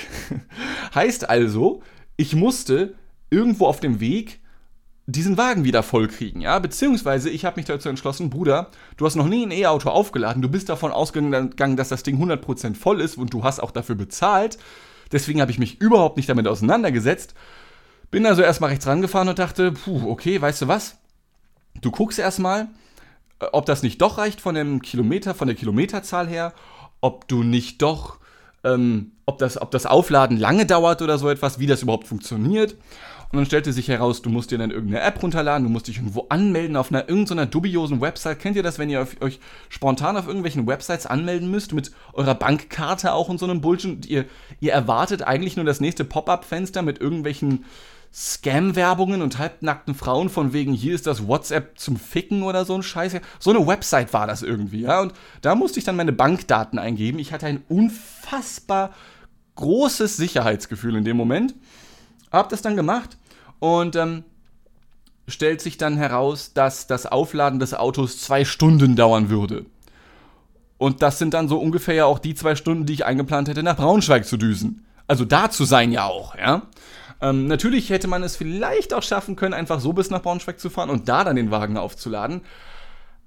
heißt 0.95 1.29
also, 1.29 1.83
ich 2.17 2.35
musste 2.35 2.95
irgendwo 3.31 3.67
auf 3.67 3.81
dem 3.81 4.01
Weg 4.01 4.41
diesen 5.07 5.39
Wagen 5.39 5.65
wieder 5.65 5.83
vollkriegen, 5.83 6.43
ja? 6.43 6.59
Beziehungsweise 6.59 7.31
ich 7.31 7.47
habe 7.47 7.57
mich 7.57 7.65
dazu 7.65 7.89
entschlossen, 7.89 8.29
Bruder, 8.29 8.71
du 8.99 9.07
hast 9.07 9.15
noch 9.15 9.27
nie 9.27 9.47
ein 9.47 9.51
E-Auto 9.51 9.89
aufgeladen, 9.89 10.43
du 10.43 10.51
bist 10.51 10.69
davon 10.69 10.93
ausgegangen, 10.93 11.77
dass 11.77 11.89
das 11.89 12.03
Ding 12.03 12.23
100% 12.23 12.75
voll 12.75 13.01
ist 13.01 13.17
und 13.17 13.33
du 13.33 13.43
hast 13.43 13.61
auch 13.61 13.71
dafür 13.71 13.95
bezahlt. 13.95 14.59
Deswegen 15.13 15.41
habe 15.41 15.51
ich 15.51 15.59
mich 15.59 15.81
überhaupt 15.81 16.17
nicht 16.17 16.29
damit 16.29 16.47
auseinandergesetzt. 16.47 17.35
Bin 18.11 18.27
also 18.27 18.43
erstmal 18.43 18.71
rechts 18.71 18.87
rangefahren 18.87 19.29
und 19.29 19.39
dachte, 19.39 19.73
puh, 19.73 20.11
okay, 20.11 20.41
weißt 20.41 20.63
du 20.63 20.69
was? 20.69 20.97
Du 21.81 21.91
guckst 21.91 22.19
erstmal, 22.19 22.69
äh, 23.41 23.47
ob 23.53 23.67
das 23.67 23.83
nicht 23.83 24.01
doch 24.01 24.19
reicht 24.19 24.41
von 24.41 24.55
dem 24.55 24.83
Kilometer, 24.83 25.35
von 25.35 25.49
der 25.49 25.57
Kilometerzahl 25.57 26.27
her, 26.27 26.53
ob 27.01 27.29
du 27.29 27.43
nicht 27.43 27.83
doch, 27.83 28.19
ähm, 28.65 29.13
ob, 29.27 29.39
das, 29.39 29.61
ob 29.61 29.71
das 29.71 29.87
Aufladen 29.87 30.37
lange 30.37 30.67
dauert 30.67 31.03
oder 31.03 31.19
so 31.19 31.29
etwas, 31.29 31.59
wie 31.59 31.67
das 31.67 31.83
überhaupt 31.83 32.07
funktioniert. 32.07 32.77
Und 33.31 33.37
dann 33.37 33.47
stellte 33.47 33.75
sich 33.75 33.89
heraus, 33.89 34.23
du 34.23 34.31
musst 34.31 34.51
dir 34.51 34.59
dann 34.59 34.71
irgendeine 34.71 35.03
App 35.03 35.23
runterladen, 35.23 35.65
du 35.65 35.71
musst 35.71 35.87
dich 35.87 35.99
irgendwo 35.99 36.27
anmelden 36.31 36.77
auf 36.77 36.91
einer 36.91 37.09
irgendeiner 37.11 37.45
dubiosen 37.45 38.01
Website. 38.01 38.39
Kennt 38.39 38.57
ihr 38.57 38.63
das, 38.63 38.79
wenn 38.79 38.89
ihr 38.89 39.07
euch 39.21 39.39
spontan 39.69 40.17
auf 40.17 40.27
irgendwelchen 40.27 40.67
Websites 40.67 41.05
anmelden 41.05 41.51
müsst, 41.51 41.75
mit 41.75 41.91
eurer 42.15 42.35
Bankkarte 42.35 43.13
auch 43.13 43.29
und 43.29 43.39
so 43.39 43.45
einem 43.45 43.61
Bullshit? 43.61 44.07
Ihr, 44.07 44.25
ihr 44.61 44.73
erwartet 44.73 45.23
eigentlich 45.23 45.57
nur 45.57 45.67
das 45.67 45.81
nächste 45.81 46.05
Pop-up-Fenster 46.05 46.81
mit 46.81 47.01
irgendwelchen 47.01 47.67
Scam-Werbungen 48.15 49.21
und 49.21 49.39
halbnackten 49.39 49.95
Frauen 49.95 50.31
von 50.31 50.55
wegen, 50.55 50.73
hier 50.73 50.95
ist 50.95 51.07
das 51.07 51.27
WhatsApp 51.27 51.79
zum 51.79 51.99
Ficken 51.99 52.43
oder 52.43 52.65
so 52.65 52.75
ein 52.75 52.83
Scheiß. 52.83 53.17
So 53.39 53.51
eine 53.51 53.67
Website 53.67 54.15
war 54.15 54.27
das 54.27 54.43
irgendwie, 54.43 54.81
ja. 54.81 55.03
Und 55.03 55.13
da 55.43 55.55
musste 55.55 55.79
ich 55.79 55.85
dann 55.85 55.97
meine 55.97 56.13
Bankdaten 56.13 56.79
eingeben. 56.79 57.19
Ich 57.19 57.33
hatte 57.33 57.47
ein 57.47 57.63
unfassbar 57.69 58.95
großes 59.57 60.17
Sicherheitsgefühl 60.17 60.97
in 60.97 61.05
dem 61.05 61.19
Moment. 61.19 61.55
Hab 62.31 62.49
das 62.49 62.63
dann 62.63 62.77
gemacht 62.77 63.17
und 63.59 63.97
ähm, 63.97 64.25
stellt 65.27 65.61
sich 65.61 65.77
dann 65.77 65.97
heraus, 65.97 66.53
dass 66.55 66.87
das 66.87 67.07
Aufladen 67.07 67.61
des 67.61 67.75
Autos 67.75 68.21
zwei 68.21 68.45
Stunden 68.45 68.97
dauern 68.97 69.31
würde. 69.31 69.67
Und 70.79 71.03
das 71.03 71.19
sind 71.19 71.35
dann 71.35 71.49
so 71.49 71.59
ungefähr 71.59 71.95
ja 71.95 72.05
auch 72.07 72.19
die 72.19 72.35
zwei 72.35 72.55
Stunden, 72.55 72.87
die 72.87 72.95
ich 72.95 73.05
eingeplant 73.05 73.49
hätte, 73.49 73.63
nach 73.63 73.77
Braunschweig 73.77 74.25
zu 74.25 74.37
düsen. 74.37 74.87
Also 75.07 75.25
da 75.25 75.51
zu 75.51 75.65
sein 75.65 75.91
ja 75.91 76.05
auch, 76.05 76.37
ja. 76.37 76.63
Ähm, 77.21 77.49
natürlich 77.49 77.91
hätte 77.91 78.07
man 78.07 78.23
es 78.23 78.37
vielleicht 78.37 78.95
auch 78.95 79.03
schaffen 79.03 79.35
können, 79.35 79.55
einfach 79.55 79.81
so 79.81 79.93
bis 79.93 80.09
nach 80.11 80.23
Braunschweig 80.23 80.61
zu 80.61 80.71
fahren 80.71 80.91
und 80.91 81.09
da 81.09 81.25
dann 81.25 81.35
den 81.35 81.51
Wagen 81.51 81.77
aufzuladen. 81.77 82.43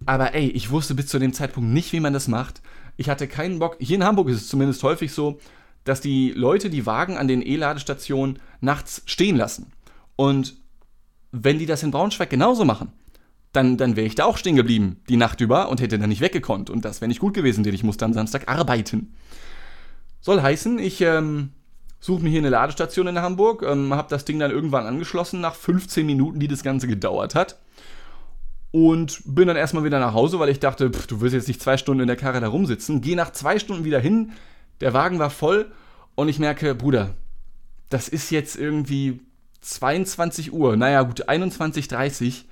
Aber 0.05 0.33
ey, 0.33 0.47
ich 0.49 0.71
wusste 0.71 0.95
bis 0.95 1.07
zu 1.07 1.19
dem 1.19 1.33
Zeitpunkt 1.33 1.69
nicht, 1.69 1.91
wie 1.91 1.99
man 1.99 2.13
das 2.13 2.27
macht. 2.27 2.61
Ich 2.95 3.09
hatte 3.09 3.27
keinen 3.27 3.59
Bock. 3.59 3.75
Hier 3.79 3.97
in 3.97 4.03
Hamburg 4.05 4.29
ist 4.29 4.37
es 4.41 4.47
zumindest 4.47 4.81
häufig 4.83 5.13
so, 5.13 5.39
dass 5.83 6.01
die 6.01 6.31
Leute 6.31 6.69
die 6.69 6.85
Wagen 6.85 7.17
an 7.17 7.27
den 7.27 7.41
E-Ladestationen 7.41 8.39
nachts 8.59 9.01
stehen 9.05 9.35
lassen. 9.35 9.71
Und 10.15 10.55
wenn 11.31 11.59
die 11.59 11.65
das 11.65 11.83
in 11.83 11.91
Braunschweig 11.91 12.29
genauso 12.29 12.65
machen, 12.65 12.91
dann, 13.53 13.77
dann 13.77 13.95
wäre 13.95 14.07
ich 14.07 14.15
da 14.15 14.25
auch 14.25 14.37
stehen 14.37 14.55
geblieben, 14.55 15.01
die 15.09 15.17
Nacht 15.17 15.41
über, 15.41 15.69
und 15.69 15.81
hätte 15.81 15.99
dann 15.99 16.09
nicht 16.09 16.21
weggekonnt. 16.21 16.69
Und 16.69 16.85
das 16.85 17.01
wäre 17.01 17.09
nicht 17.09 17.19
gut 17.19 17.33
gewesen, 17.33 17.63
denn 17.63 17.73
ich 17.73 17.83
musste 17.83 18.05
am 18.05 18.13
Samstag 18.13 18.47
arbeiten. 18.47 19.13
Soll 20.21 20.41
heißen, 20.41 20.79
ich 20.79 21.01
ähm, 21.01 21.49
suche 21.99 22.23
mir 22.23 22.29
hier 22.29 22.39
eine 22.39 22.49
Ladestation 22.49 23.07
in 23.07 23.19
Hamburg, 23.19 23.63
ähm, 23.63 23.93
habe 23.93 24.09
das 24.09 24.23
Ding 24.23 24.39
dann 24.39 24.51
irgendwann 24.51 24.85
angeschlossen, 24.85 25.41
nach 25.41 25.55
15 25.55 26.05
Minuten, 26.05 26.39
die 26.39 26.47
das 26.47 26.63
Ganze 26.63 26.87
gedauert 26.87 27.35
hat. 27.35 27.59
Und 28.71 29.21
bin 29.25 29.47
dann 29.47 29.57
erstmal 29.57 29.83
wieder 29.83 29.99
nach 29.99 30.13
Hause, 30.13 30.39
weil 30.39 30.47
ich 30.47 30.59
dachte, 30.59 30.89
pff, 30.89 31.07
du 31.07 31.19
wirst 31.19 31.33
jetzt 31.33 31.49
nicht 31.49 31.61
zwei 31.61 31.75
Stunden 31.75 32.01
in 32.01 32.07
der 32.07 32.15
Karre 32.15 32.39
da 32.39 32.47
rumsitzen. 32.47 33.01
Gehe 33.01 33.17
nach 33.17 33.33
zwei 33.33 33.59
Stunden 33.59 33.83
wieder 33.83 33.99
hin, 33.99 34.31
der 34.81 34.93
Wagen 34.93 35.19
war 35.19 35.29
voll 35.29 35.71
und 36.15 36.27
ich 36.27 36.39
merke, 36.39 36.75
Bruder, 36.75 37.15
das 37.89 38.09
ist 38.09 38.31
jetzt 38.31 38.55
irgendwie 38.55 39.21
22 39.61 40.51
Uhr, 40.51 40.75
naja 40.75 41.03
gut, 41.03 41.29
21.30 41.29 42.45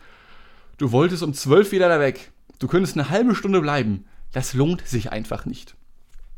Du 0.79 0.93
wolltest 0.93 1.23
um 1.23 1.33
12 1.33 1.73
wieder 1.73 1.89
da 1.89 1.99
weg. 1.99 2.31
Du 2.57 2.67
könntest 2.67 2.95
eine 2.95 3.09
halbe 3.09 3.35
Stunde 3.35 3.59
bleiben. 3.59 4.05
Das 4.31 4.53
lohnt 4.53 4.87
sich 4.87 5.11
einfach 5.11 5.45
nicht. 5.45 5.75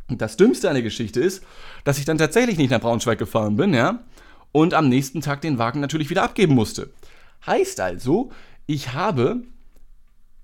Und 0.10 0.20
das 0.20 0.36
Dümmste 0.36 0.68
an 0.68 0.74
der 0.74 0.84
Geschichte 0.84 1.20
ist, 1.22 1.44
dass 1.84 2.00
ich 2.00 2.06
dann 2.06 2.18
tatsächlich 2.18 2.58
nicht 2.58 2.72
nach 2.72 2.82
Braunschweig 2.82 3.20
gefahren 3.20 3.56
bin, 3.56 3.74
ja, 3.74 4.04
und 4.52 4.74
am 4.74 4.90
nächsten 4.90 5.22
Tag 5.22 5.42
den 5.42 5.60
Wagen 5.60 5.80
natürlich 5.80 6.10
wieder 6.10 6.24
abgeben 6.24 6.56
musste. 6.56 6.90
Heißt 7.46 7.80
also, 7.80 8.32
ich 8.66 8.94
habe 8.94 9.44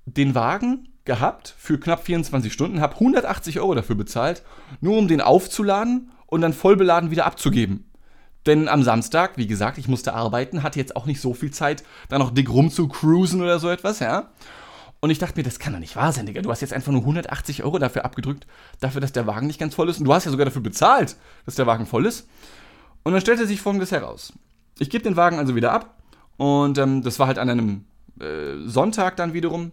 den 0.06 0.36
Wagen 0.36 0.90
gehabt 1.08 1.56
für 1.58 1.80
knapp 1.80 2.06
24 2.06 2.54
Stunden, 2.54 2.80
habe 2.80 2.94
180 2.94 3.60
Euro 3.60 3.74
dafür 3.74 3.96
bezahlt, 3.96 4.44
nur 4.80 4.98
um 4.98 5.08
den 5.08 5.22
aufzuladen 5.22 6.12
und 6.28 6.42
dann 6.42 6.54
voll 6.54 6.76
beladen 6.76 7.10
wieder 7.10 7.26
abzugeben. 7.26 7.90
Denn 8.46 8.70
am 8.70 8.84
Samstag, 8.84 9.38
wie 9.38 9.48
gesagt, 9.48 9.78
ich 9.78 9.88
musste 9.88 10.14
arbeiten, 10.14 10.64
hatte 10.64 10.80
jetzt 10.80 10.96
auch 10.96 11.06
nicht 11.06 11.20
so 11.20 11.34
viel 11.34 11.52
Zeit, 11.52 11.84
da 12.10 12.20
noch 12.20 12.32
dick 12.32 12.50
rumzucruisen 12.50 13.42
oder 13.42 13.60
so 13.60 13.70
etwas, 13.70 14.00
ja. 14.00 14.30
Und 15.00 15.10
ich 15.10 15.20
dachte 15.20 15.38
mir, 15.38 15.44
das 15.44 15.60
kann 15.60 15.74
doch 15.74 15.80
nicht 15.80 15.96
wahr 15.96 16.12
sein, 16.12 16.26
Digga. 16.26 16.42
Du 16.42 16.50
hast 16.50 16.62
jetzt 16.62 16.74
einfach 16.74 16.92
nur 16.92 17.02
180 17.02 17.64
Euro 17.64 17.78
dafür 17.78 18.06
abgedrückt, 18.06 18.48
dafür, 18.80 19.02
dass 19.02 19.12
der 19.12 19.28
Wagen 19.28 19.48
nicht 19.48 19.60
ganz 19.60 19.76
voll 19.76 19.90
ist. 19.90 20.00
Und 20.00 20.06
du 20.06 20.14
hast 20.14 20.26
ja 20.26 20.32
sogar 20.32 20.46
dafür 20.46 20.62
bezahlt, 20.62 21.18
dass 21.46 21.56
der 21.56 21.68
Wagen 21.68 21.86
voll 21.86 22.06
ist. 22.06 22.28
Und 23.04 23.12
dann 23.12 23.22
stellte 23.22 23.46
sich 23.46 23.62
folgendes 23.62 23.92
heraus. 23.92 24.34
Ich 24.80 24.90
gebe 24.90 25.04
den 25.04 25.16
Wagen 25.16 25.40
also 25.40 25.56
wieder 25.56 25.72
ab. 25.72 26.02
Und 26.38 26.78
ähm, 26.78 27.04
das 27.04 27.20
war 27.20 27.28
halt 27.28 27.38
an 27.38 27.50
einem 27.50 27.86
äh, 28.20 28.68
Sonntag 28.68 29.18
dann 29.18 29.34
wiederum. 29.34 29.72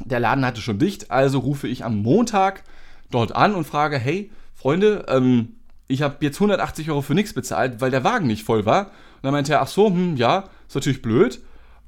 Der 0.00 0.20
Laden 0.20 0.44
hatte 0.44 0.60
schon 0.60 0.78
dicht, 0.78 1.10
also 1.10 1.38
rufe 1.38 1.68
ich 1.68 1.84
am 1.84 1.98
Montag 1.98 2.64
dort 3.10 3.34
an 3.34 3.54
und 3.54 3.64
frage, 3.64 3.98
hey, 3.98 4.30
Freunde, 4.54 5.04
ähm, 5.08 5.56
ich 5.86 6.02
habe 6.02 6.16
jetzt 6.20 6.36
180 6.36 6.90
Euro 6.90 7.02
für 7.02 7.14
nichts 7.14 7.32
bezahlt, 7.32 7.80
weil 7.80 7.90
der 7.90 8.04
Wagen 8.04 8.26
nicht 8.26 8.44
voll 8.44 8.66
war. 8.66 8.86
Und 8.86 9.22
dann 9.22 9.32
meinte 9.32 9.52
er, 9.52 9.62
ach 9.62 9.68
so, 9.68 9.88
hm, 9.88 10.16
ja, 10.16 10.44
ist 10.66 10.74
natürlich 10.74 11.02
blöd 11.02 11.40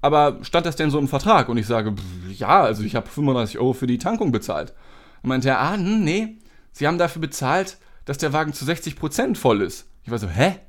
aber 0.07 0.39
stand 0.43 0.67
das 0.67 0.77
denn 0.77 0.91
so 0.91 1.01
im 1.01 1.09
Vertrag? 1.09 1.49
Und 1.49 1.57
ich 1.57 1.67
sage, 1.67 1.93
ja, 2.31 2.63
also 2.63 2.85
ich 2.85 2.95
habe 2.95 3.09
35 3.09 3.59
Euro 3.59 3.73
für 3.73 3.89
die 3.89 3.99
Tankung 3.99 4.31
bezahlt. 4.31 4.73
Und 5.23 5.31
meinte 5.31 5.49
er, 5.49 5.61
ah, 5.61 5.75
hm, 5.75 6.05
nee, 6.05 6.37
Sie 6.73 6.87
haben 6.87 6.99
dafür 6.99 7.21
bezahlt, 7.21 7.79
dass 8.05 8.19
der 8.19 8.33
Wagen 8.33 8.53
zu 8.53 8.65
60% 8.65 9.37
voll 9.37 9.63
ist. 9.63 9.89
Ich 10.05 10.11
war 10.11 10.19
so, 10.19 10.29
hä? 10.29 10.61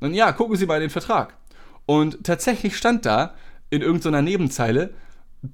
Und 0.00 0.14
ja, 0.14 0.32
gucken 0.32 0.56
Sie 0.56 0.66
mal 0.66 0.80
den 0.80 0.90
Vertrag. 0.90 1.34
Und 1.86 2.24
tatsächlich 2.24 2.76
stand 2.76 3.06
da 3.06 3.34
in 3.70 3.80
irgendeiner 3.80 4.22
Nebenzeile, 4.22 4.92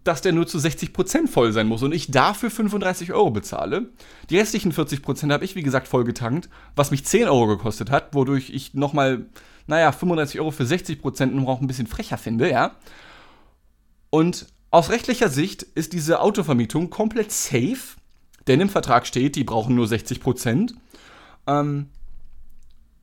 dass 0.04 0.22
der 0.22 0.32
nur 0.32 0.46
zu 0.46 0.58
60% 0.58 1.28
voll 1.28 1.52
sein 1.52 1.66
muss 1.66 1.82
und 1.82 1.92
ich 1.92 2.10
dafür 2.10 2.50
35 2.50 3.12
Euro 3.12 3.30
bezahle. 3.30 3.88
Die 4.28 4.38
restlichen 4.38 4.72
40% 4.72 5.32
habe 5.32 5.44
ich, 5.44 5.56
wie 5.56 5.62
gesagt, 5.62 5.88
voll 5.88 6.04
getankt, 6.04 6.48
was 6.76 6.90
mich 6.90 7.04
10 7.04 7.28
Euro 7.28 7.46
gekostet 7.46 7.90
hat, 7.90 8.14
wodurch 8.14 8.50
ich 8.50 8.74
nochmal 8.74 9.26
naja, 9.70 9.92
35 9.92 10.40
Euro 10.40 10.50
für 10.50 10.66
60 10.66 11.00
Prozent 11.00 11.34
noch 11.34 11.46
auch 11.46 11.60
ein 11.60 11.66
bisschen 11.66 11.86
frecher 11.86 12.18
finde, 12.18 12.50
ja. 12.50 12.72
Und 14.10 14.46
aus 14.70 14.90
rechtlicher 14.90 15.28
Sicht 15.28 15.62
ist 15.62 15.92
diese 15.92 16.20
Autovermietung 16.20 16.90
komplett 16.90 17.32
safe, 17.32 17.96
denn 18.46 18.60
im 18.60 18.68
Vertrag 18.68 19.06
steht, 19.06 19.36
die 19.36 19.44
brauchen 19.44 19.74
nur 19.76 19.86
60 19.86 20.20
Prozent. 20.20 20.74
Ähm, 21.46 21.86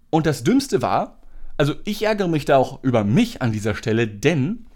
und 0.09 0.25
das 0.25 0.43
Dümmste 0.43 0.81
war, 0.81 1.21
also 1.55 1.73
ich 1.85 2.03
ärgere 2.03 2.27
mich 2.27 2.45
da 2.45 2.57
auch 2.57 2.83
über 2.83 3.03
mich 3.03 3.41
an 3.41 3.51
dieser 3.51 3.73
Stelle, 3.73 4.07
denn 4.07 4.66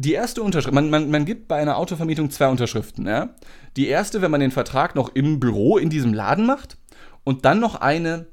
die 0.00 0.14
erste 0.14 0.42
Unterschrift, 0.42 0.74
man, 0.74 0.88
man, 0.88 1.10
man 1.10 1.26
gibt 1.26 1.46
bei 1.46 1.56
einer 1.56 1.76
Autovermietung 1.76 2.30
zwei 2.30 2.48
Unterschriften. 2.48 3.06
Ja? 3.06 3.34
Die 3.76 3.86
erste, 3.86 4.22
wenn 4.22 4.30
man 4.30 4.40
den 4.40 4.50
Vertrag 4.50 4.94
noch 4.94 5.14
im 5.14 5.40
Büro 5.40 5.76
in 5.76 5.90
diesem 5.90 6.14
Laden 6.14 6.46
macht 6.46 6.78
und 7.22 7.44
dann 7.44 7.60
noch 7.60 7.74
eine 7.74 8.26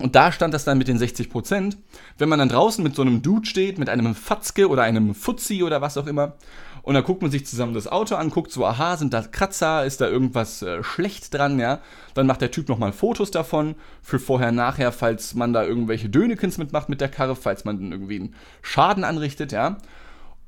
und 0.00 0.16
da 0.16 0.32
stand 0.32 0.52
das 0.52 0.64
dann 0.64 0.78
mit 0.78 0.88
den 0.88 0.98
60 0.98 1.30
Prozent. 1.30 1.78
Wenn 2.18 2.28
man 2.28 2.40
dann 2.40 2.48
draußen 2.48 2.82
mit 2.82 2.96
so 2.96 3.02
einem 3.02 3.22
Dude 3.22 3.46
steht, 3.46 3.78
mit 3.78 3.88
einem 3.88 4.16
Fatzke 4.16 4.68
oder 4.68 4.82
einem 4.82 5.14
Fuzzi 5.14 5.62
oder 5.62 5.82
was 5.82 5.96
auch 5.96 6.08
immer, 6.08 6.34
und 6.82 6.94
dann 6.94 7.04
guckt 7.04 7.22
man 7.22 7.30
sich 7.30 7.46
zusammen 7.46 7.74
das 7.74 7.86
Auto 7.86 8.16
an, 8.16 8.28
guckt 8.28 8.50
so, 8.50 8.66
aha, 8.66 8.96
sind 8.96 9.14
da 9.14 9.22
Kratzer, 9.22 9.86
ist 9.86 10.00
da 10.00 10.08
irgendwas 10.08 10.62
äh, 10.62 10.82
schlecht 10.82 11.32
dran, 11.32 11.58
ja. 11.58 11.80
Dann 12.12 12.26
macht 12.26 12.40
der 12.40 12.50
Typ 12.50 12.68
nochmal 12.68 12.92
Fotos 12.92 13.30
davon, 13.30 13.76
für 14.02 14.18
vorher, 14.18 14.52
nachher, 14.52 14.90
falls 14.90 15.34
man 15.34 15.52
da 15.52 15.64
irgendwelche 15.64 16.10
Dönekens 16.10 16.58
mitmacht 16.58 16.88
mit 16.88 17.00
der 17.00 17.08
Karre, 17.08 17.36
falls 17.36 17.64
man 17.64 17.92
irgendwie 17.92 18.16
einen 18.16 18.34
Schaden 18.62 19.04
anrichtet, 19.04 19.52
ja. 19.52 19.78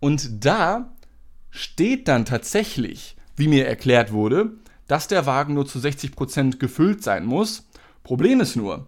Und 0.00 0.44
da 0.44 0.92
steht 1.50 2.08
dann 2.08 2.24
tatsächlich, 2.24 3.16
wie 3.36 3.48
mir 3.48 3.66
erklärt 3.66 4.12
wurde, 4.12 4.52
dass 4.88 5.08
der 5.08 5.26
Wagen 5.26 5.54
nur 5.54 5.66
zu 5.66 5.78
60% 5.78 6.58
gefüllt 6.58 7.02
sein 7.02 7.24
muss. 7.24 7.66
Problem 8.04 8.40
ist 8.40 8.56
nur, 8.56 8.86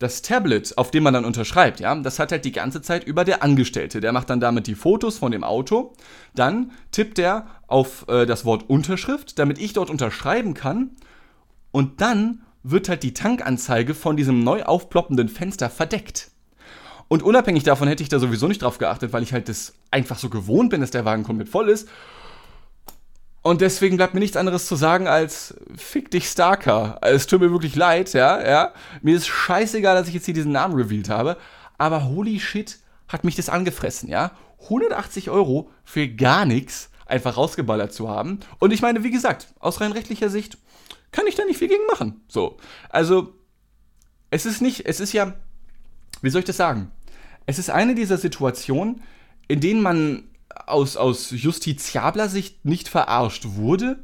das 0.00 0.22
Tablet, 0.22 0.76
auf 0.78 0.90
dem 0.90 1.02
man 1.02 1.12
dann 1.12 1.26
unterschreibt, 1.26 1.78
ja, 1.78 1.94
das 1.94 2.18
hat 2.18 2.32
halt 2.32 2.46
die 2.46 2.52
ganze 2.52 2.80
Zeit 2.80 3.04
über 3.04 3.24
der 3.24 3.42
Angestellte. 3.42 4.00
Der 4.00 4.12
macht 4.12 4.30
dann 4.30 4.40
damit 4.40 4.66
die 4.66 4.74
Fotos 4.74 5.18
von 5.18 5.30
dem 5.30 5.44
Auto. 5.44 5.92
Dann 6.34 6.72
tippt 6.90 7.18
er 7.18 7.46
auf 7.66 8.06
äh, 8.08 8.24
das 8.24 8.46
Wort 8.46 8.68
Unterschrift, 8.68 9.38
damit 9.38 9.58
ich 9.58 9.74
dort 9.74 9.90
unterschreiben 9.90 10.54
kann. 10.54 10.90
Und 11.70 12.00
dann 12.00 12.42
wird 12.62 12.88
halt 12.88 13.02
die 13.02 13.14
Tankanzeige 13.14 13.94
von 13.94 14.16
diesem 14.16 14.42
neu 14.42 14.62
aufploppenden 14.62 15.28
Fenster 15.28 15.68
verdeckt. 15.68 16.30
Und 17.10 17.24
unabhängig 17.24 17.64
davon 17.64 17.88
hätte 17.88 18.04
ich 18.04 18.08
da 18.08 18.20
sowieso 18.20 18.46
nicht 18.46 18.62
drauf 18.62 18.78
geachtet, 18.78 19.12
weil 19.12 19.24
ich 19.24 19.32
halt 19.32 19.48
das 19.48 19.74
einfach 19.90 20.16
so 20.16 20.30
gewohnt 20.30 20.70
bin, 20.70 20.80
dass 20.80 20.92
der 20.92 21.04
Wagen 21.04 21.24
komplett 21.24 21.48
voll 21.48 21.68
ist. 21.68 21.88
Und 23.42 23.62
deswegen 23.62 23.96
bleibt 23.96 24.14
mir 24.14 24.20
nichts 24.20 24.36
anderes 24.36 24.66
zu 24.66 24.76
sagen 24.76 25.08
als 25.08 25.56
fick 25.74 26.12
dich 26.12 26.28
Starker. 26.28 26.98
Es 27.02 27.26
tut 27.26 27.40
mir 27.40 27.50
wirklich 27.50 27.74
leid, 27.74 28.12
ja, 28.12 28.40
ja. 28.48 28.72
Mir 29.02 29.16
ist 29.16 29.26
scheißegal, 29.26 29.96
dass 29.96 30.06
ich 30.06 30.14
jetzt 30.14 30.26
hier 30.26 30.34
diesen 30.34 30.52
Namen 30.52 30.76
revealed 30.76 31.08
habe, 31.08 31.36
aber 31.78 32.04
holy 32.04 32.38
shit, 32.38 32.78
hat 33.08 33.24
mich 33.24 33.34
das 33.34 33.48
angefressen, 33.48 34.08
ja. 34.08 34.30
180 34.62 35.30
Euro 35.30 35.68
für 35.82 36.06
gar 36.06 36.44
nichts 36.44 36.90
einfach 37.06 37.36
rausgeballert 37.36 37.92
zu 37.92 38.08
haben. 38.08 38.38
Und 38.60 38.72
ich 38.72 38.82
meine, 38.82 39.02
wie 39.02 39.10
gesagt, 39.10 39.48
aus 39.58 39.80
rein 39.80 39.90
rechtlicher 39.90 40.30
Sicht 40.30 40.58
kann 41.10 41.26
ich 41.26 41.34
da 41.34 41.44
nicht 41.44 41.58
viel 41.58 41.66
gegen 41.66 41.86
machen. 41.88 42.20
So. 42.28 42.56
Also, 42.88 43.34
es 44.30 44.46
ist 44.46 44.62
nicht, 44.62 44.86
es 44.86 45.00
ist 45.00 45.12
ja, 45.12 45.34
wie 46.22 46.30
soll 46.30 46.40
ich 46.40 46.46
das 46.46 46.56
sagen? 46.56 46.92
Es 47.50 47.58
ist 47.58 47.68
eine 47.68 47.96
dieser 47.96 48.16
Situationen, 48.16 49.02
in 49.48 49.58
denen 49.58 49.82
man 49.82 50.22
aus, 50.66 50.96
aus 50.96 51.32
justiziabler 51.32 52.28
Sicht 52.28 52.64
nicht 52.64 52.88
verarscht 52.88 53.44
wurde, 53.56 53.98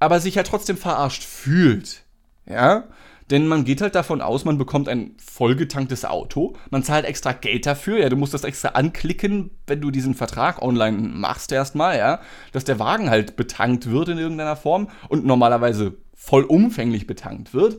aber 0.00 0.18
sich 0.18 0.34
ja 0.34 0.42
trotzdem 0.42 0.76
verarscht 0.76 1.22
fühlt. 1.22 2.02
Ja? 2.44 2.88
Denn 3.30 3.46
man 3.46 3.64
geht 3.64 3.82
halt 3.82 3.94
davon 3.94 4.20
aus, 4.20 4.44
man 4.44 4.58
bekommt 4.58 4.88
ein 4.88 5.12
vollgetanktes 5.24 6.04
Auto, 6.04 6.54
man 6.70 6.82
zahlt 6.82 7.04
extra 7.04 7.30
Geld 7.30 7.66
dafür, 7.66 7.98
ja, 8.00 8.08
du 8.08 8.16
musst 8.16 8.34
das 8.34 8.42
extra 8.42 8.70
anklicken, 8.70 9.50
wenn 9.68 9.80
du 9.80 9.92
diesen 9.92 10.14
Vertrag 10.14 10.60
online 10.60 10.96
machst 10.96 11.52
erstmal, 11.52 11.96
ja, 11.96 12.20
dass 12.50 12.64
der 12.64 12.80
Wagen 12.80 13.10
halt 13.10 13.36
betankt 13.36 13.88
wird 13.88 14.08
in 14.08 14.18
irgendeiner 14.18 14.56
Form 14.56 14.90
und 15.08 15.24
normalerweise 15.24 15.94
vollumfänglich 16.16 17.06
betankt 17.06 17.54
wird. 17.54 17.78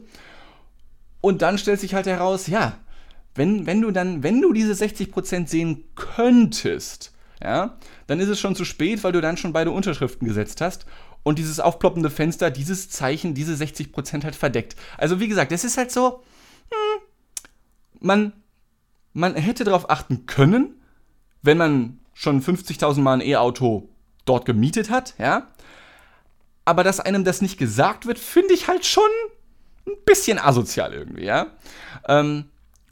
Und 1.20 1.41
dann 1.41 1.58
stellt 1.58 1.82
sich 1.82 1.94
halt 1.94 2.08
heraus, 2.08 2.48
ja, 2.48 2.77
wenn, 3.38 3.65
wenn 3.65 3.82
du 3.82 3.91
dann, 3.91 4.24
wenn 4.24 4.41
du 4.41 4.53
diese 4.53 4.74
60% 4.74 5.48
sehen 5.48 5.86
könntest, 5.96 7.13
ja, 7.41 7.77
dann 8.08 8.20
ist 8.20 8.29
es 8.29 8.39
schon 8.39 8.56
zu 8.56 8.65
spät, 8.65 9.03
weil 9.03 9.12
du 9.12 9.22
dann 9.22 9.38
schon 9.38 9.53
beide 9.53 9.72
Unterschriften 9.72 10.27
gesetzt 10.27 10.62
hast 10.62 10.86
und 11.24 11.39
dieses 11.39 11.60
aufploppende 11.60 12.10
Fenster 12.10 12.50
dieses 12.50 12.89
Zeichen, 12.89 13.34
diese 13.34 13.53
60% 13.53 14.24
halt 14.24 14.36
verdeckt. 14.36 14.75
Also 14.98 15.20
wie 15.20 15.27
gesagt, 15.27 15.51
das 15.51 15.63
ist 15.63 15.77
halt 15.77 15.91
so, 15.91 16.24
hm, 16.72 17.01
man, 18.00 18.34
man 19.13 19.36
hätte 19.36 19.63
darauf 19.63 19.89
achten 19.89 20.25
können, 20.25 20.82
wenn 21.41 21.58
man 21.58 22.00
schon 22.13 22.41
50.000 22.41 23.01
Mal 23.01 23.13
ein 23.15 23.27
E-Auto 23.27 23.89
dort 24.25 24.46
gemietet 24.46 24.89
hat, 24.89 25.13
ja. 25.20 25.48
Aber 26.65 26.84
dass 26.84 27.00
einem 27.00 27.24
das 27.24 27.41
nicht 27.41 27.58
gesagt 27.58 28.08
wird, 28.08 28.20
finde 28.20 28.53
ich 28.53 28.67
halt 28.67 28.86
schon 28.86 29.10
ein 29.86 29.94
bisschen 30.06 30.39
asozial 30.39 30.94
irgendwie, 30.94 31.25
ja. 31.25 31.48
Ähm, 32.08 32.46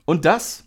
und 0.05 0.25
das, 0.25 0.63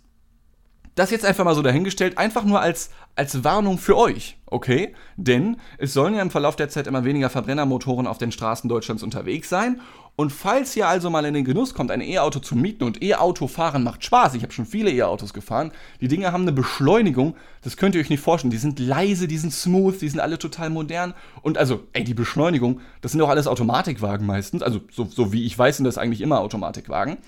das 0.95 1.11
jetzt 1.11 1.25
einfach 1.25 1.45
mal 1.45 1.55
so 1.55 1.63
dahingestellt, 1.63 2.19
einfach 2.19 2.45
nur 2.45 2.61
als, 2.61 2.91
als 3.15 3.45
Warnung 3.45 3.79
für 3.79 3.97
euch, 3.97 4.37
okay? 4.47 4.95
Denn 5.17 5.57
es 5.79 5.93
sollen 5.93 6.15
ja 6.15 6.23
im 6.23 6.31
Verlauf 6.31 6.57
der 6.57 6.69
Zeit 6.69 6.87
immer 6.89 7.05
weniger 7.05 7.31
Verbrennermotoren 7.31 8.07
auf 8.07 8.19
den 8.19 8.33
Straßen 8.33 8.69
Deutschlands 8.69 9.03
unterwegs 9.03 9.49
sein. 9.49 9.81
Und 10.17 10.33
falls 10.33 10.75
ihr 10.75 10.89
also 10.89 11.11
mal 11.11 11.25
in 11.25 11.35
den 11.35 11.45
Genuss 11.45 11.75
kommt, 11.75 11.93
ein 11.93 12.01
E-Auto 12.01 12.41
zu 12.41 12.57
mieten 12.57 12.83
und 12.83 13.01
E-Auto 13.01 13.47
fahren 13.47 13.85
macht 13.85 14.03
Spaß, 14.05 14.35
ich 14.35 14.43
habe 14.43 14.53
schon 14.53 14.67
viele 14.67 14.91
E-Autos 14.91 15.33
gefahren, 15.33 15.71
die 16.01 16.09
Dinge 16.09 16.33
haben 16.33 16.43
eine 16.43 16.51
Beschleunigung, 16.51 17.37
das 17.63 17.77
könnt 17.77 17.95
ihr 17.95 18.01
euch 18.01 18.11
nicht 18.11 18.19
vorstellen. 18.19 18.51
Die 18.51 18.57
sind 18.57 18.81
leise, 18.81 19.29
die 19.29 19.39
sind 19.39 19.53
smooth, 19.53 20.01
die 20.01 20.09
sind 20.09 20.19
alle 20.19 20.41
total 20.41 20.71
modern. 20.71 21.15
Und 21.43 21.57
also, 21.57 21.85
ey, 21.93 22.03
die 22.03 22.15
Beschleunigung, 22.15 22.81
das 23.01 23.13
sind 23.13 23.23
auch 23.23 23.29
alles 23.29 23.47
Automatikwagen 23.47 24.27
meistens. 24.27 24.65
Also, 24.65 24.81
so, 24.91 25.05
so 25.05 25.33
wie 25.33 25.45
ich 25.45 25.57
weiß, 25.57 25.77
sind 25.77 25.85
das 25.85 25.99
eigentlich 25.99 26.21
immer 26.21 26.41
Automatikwagen 26.41 27.19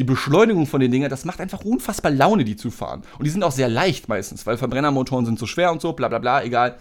die 0.00 0.04
Beschleunigung 0.04 0.66
von 0.66 0.80
den 0.80 0.90
Dingern, 0.90 1.10
das 1.10 1.26
macht 1.26 1.40
einfach 1.40 1.62
unfassbar 1.62 2.10
Laune, 2.10 2.44
die 2.44 2.56
zu 2.56 2.70
fahren. 2.70 3.02
Und 3.18 3.26
die 3.26 3.30
sind 3.30 3.42
auch 3.42 3.52
sehr 3.52 3.68
leicht 3.68 4.08
meistens, 4.08 4.46
weil 4.46 4.56
Verbrennermotoren 4.56 5.26
sind 5.26 5.38
so 5.38 5.44
schwer 5.44 5.70
und 5.70 5.82
so, 5.82 5.92
bla 5.92 6.08
bla 6.08 6.18
bla, 6.18 6.42
egal. 6.42 6.78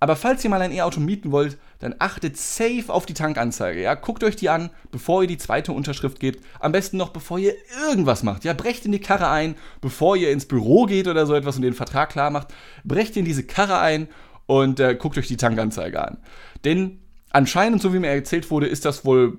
Aber 0.00 0.16
falls 0.16 0.42
ihr 0.42 0.48
mal 0.48 0.62
ein 0.62 0.72
E-Auto 0.72 0.98
mieten 0.98 1.30
wollt, 1.30 1.58
dann 1.78 1.94
achtet 1.98 2.38
safe 2.38 2.84
auf 2.88 3.04
die 3.04 3.12
Tankanzeige. 3.12 3.82
Ja? 3.82 3.94
Guckt 3.94 4.24
euch 4.24 4.34
die 4.34 4.48
an, 4.48 4.70
bevor 4.90 5.22
ihr 5.22 5.28
die 5.28 5.36
zweite 5.36 5.72
Unterschrift 5.72 6.18
gebt. 6.18 6.42
Am 6.58 6.72
besten 6.72 6.96
noch, 6.96 7.10
bevor 7.10 7.38
ihr 7.38 7.54
irgendwas 7.86 8.22
macht. 8.22 8.44
Ja? 8.44 8.54
Brecht 8.54 8.86
in 8.86 8.92
die 8.92 8.98
Karre 8.98 9.28
ein, 9.28 9.54
bevor 9.82 10.16
ihr 10.16 10.30
ins 10.30 10.46
Büro 10.46 10.86
geht 10.86 11.08
oder 11.08 11.26
so 11.26 11.34
etwas 11.34 11.56
und 11.56 11.62
den 11.62 11.74
Vertrag 11.74 12.08
klar 12.10 12.30
macht. 12.30 12.48
Brecht 12.84 13.16
in 13.18 13.26
diese 13.26 13.42
Karre 13.42 13.78
ein 13.78 14.08
und 14.46 14.80
äh, 14.80 14.94
guckt 14.94 15.18
euch 15.18 15.28
die 15.28 15.36
Tankanzeige 15.36 16.02
an. 16.02 16.16
Denn 16.64 16.98
anscheinend, 17.30 17.82
so 17.82 17.92
wie 17.92 17.98
mir 17.98 18.08
erzählt 18.08 18.50
wurde, 18.50 18.68
ist 18.68 18.86
das 18.86 19.04
wohl 19.04 19.38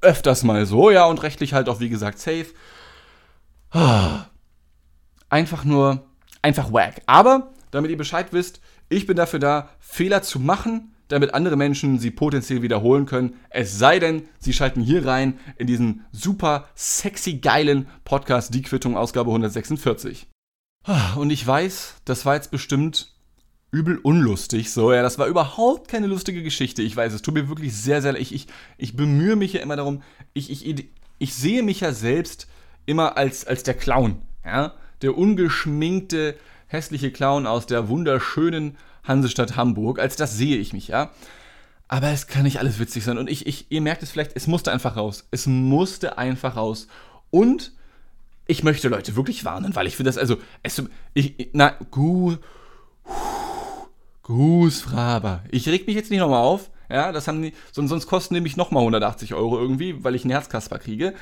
öfters 0.00 0.42
mal 0.42 0.66
so, 0.66 0.90
ja, 0.90 1.04
und 1.06 1.22
rechtlich 1.22 1.52
halt 1.52 1.68
auch, 1.68 1.80
wie 1.80 1.88
gesagt, 1.88 2.18
safe. 2.18 2.46
Einfach 5.28 5.64
nur, 5.64 6.06
einfach 6.42 6.72
wack. 6.72 7.02
Aber, 7.06 7.52
damit 7.70 7.90
ihr 7.90 7.98
Bescheid 7.98 8.32
wisst, 8.32 8.60
ich 8.88 9.06
bin 9.06 9.16
dafür 9.16 9.38
da, 9.38 9.68
Fehler 9.78 10.22
zu 10.22 10.40
machen, 10.40 10.94
damit 11.08 11.34
andere 11.34 11.56
Menschen 11.56 11.98
sie 11.98 12.10
potenziell 12.10 12.62
wiederholen 12.62 13.06
können. 13.06 13.36
Es 13.50 13.78
sei 13.78 13.98
denn, 13.98 14.28
sie 14.38 14.52
schalten 14.52 14.80
hier 14.80 15.06
rein 15.06 15.38
in 15.56 15.66
diesen 15.66 16.06
super 16.12 16.68
sexy 16.74 17.38
geilen 17.38 17.88
Podcast 18.04 18.54
Die 18.54 18.62
Quittung 18.62 18.96
Ausgabe 18.96 19.30
146. 19.30 20.28
Und 21.16 21.30
ich 21.30 21.46
weiß, 21.46 21.96
das 22.04 22.24
war 22.26 22.34
jetzt 22.36 22.50
bestimmt 22.50 23.14
übel 23.70 23.98
unlustig. 23.98 24.72
So, 24.72 24.92
ja, 24.92 25.02
das 25.02 25.18
war 25.18 25.26
überhaupt 25.26 25.88
keine 25.88 26.06
lustige 26.06 26.42
Geschichte. 26.42 26.82
Ich 26.82 26.96
weiß, 26.96 27.12
es 27.12 27.22
tut 27.22 27.34
mir 27.34 27.48
wirklich 27.48 27.74
sehr, 27.74 28.02
sehr 28.02 28.12
leid. 28.12 28.22
Ich, 28.22 28.34
ich, 28.34 28.46
ich 28.78 28.96
bemühe 28.96 29.36
mich 29.36 29.52
ja 29.52 29.60
immer 29.60 29.76
darum, 29.76 30.02
ich, 30.32 30.50
ich, 30.50 30.88
ich 31.18 31.34
sehe 31.34 31.62
mich 31.62 31.80
ja 31.80 31.92
selbst 31.92 32.48
immer 32.86 33.16
als, 33.16 33.46
als 33.46 33.62
der 33.62 33.74
Clown. 33.74 34.22
Ja? 34.44 34.74
Der 35.02 35.16
ungeschminkte, 35.16 36.36
hässliche 36.66 37.12
Clown 37.12 37.46
aus 37.46 37.66
der 37.66 37.88
wunderschönen 37.88 38.76
Hansestadt 39.04 39.56
Hamburg. 39.56 39.98
Als 39.98 40.16
das 40.16 40.36
sehe 40.36 40.56
ich 40.56 40.72
mich, 40.72 40.88
ja. 40.88 41.10
Aber 41.86 42.08
es 42.08 42.26
kann 42.26 42.44
nicht 42.44 42.58
alles 42.58 42.78
witzig 42.78 43.04
sein. 43.04 43.18
Und 43.18 43.30
ich, 43.30 43.46
ich, 43.46 43.66
ihr 43.70 43.80
merkt 43.80 44.02
es 44.02 44.10
vielleicht, 44.10 44.32
es 44.34 44.46
musste 44.46 44.72
einfach 44.72 44.96
raus. 44.96 45.26
Es 45.30 45.46
musste 45.46 46.18
einfach 46.18 46.56
raus. 46.56 46.88
Und 47.30 47.72
ich 48.46 48.64
möchte 48.64 48.88
Leute 48.88 49.14
wirklich 49.14 49.44
warnen, 49.44 49.76
weil 49.76 49.86
ich 49.86 49.96
finde 49.96 50.08
das, 50.08 50.18
also, 50.18 50.36
es, 50.64 50.82
ich, 51.14 51.50
na, 51.52 51.76
gut 51.90 52.40
Grußfraber. 54.30 55.42
Ich 55.50 55.68
reg 55.68 55.88
mich 55.88 55.96
jetzt 55.96 56.10
nicht 56.10 56.20
nochmal 56.20 56.44
auf. 56.44 56.70
Ja, 56.88 57.10
das 57.10 57.26
haben 57.26 57.42
die, 57.42 57.52
sonst, 57.72 57.90
sonst 57.90 58.06
kosten 58.06 58.34
nämlich 58.34 58.56
nochmal 58.56 58.82
180 58.82 59.34
Euro 59.34 59.58
irgendwie, 59.58 60.04
weil 60.04 60.14
ich 60.14 60.22
einen 60.22 60.30
Herzkasper 60.30 60.78
kriege. 60.78 61.14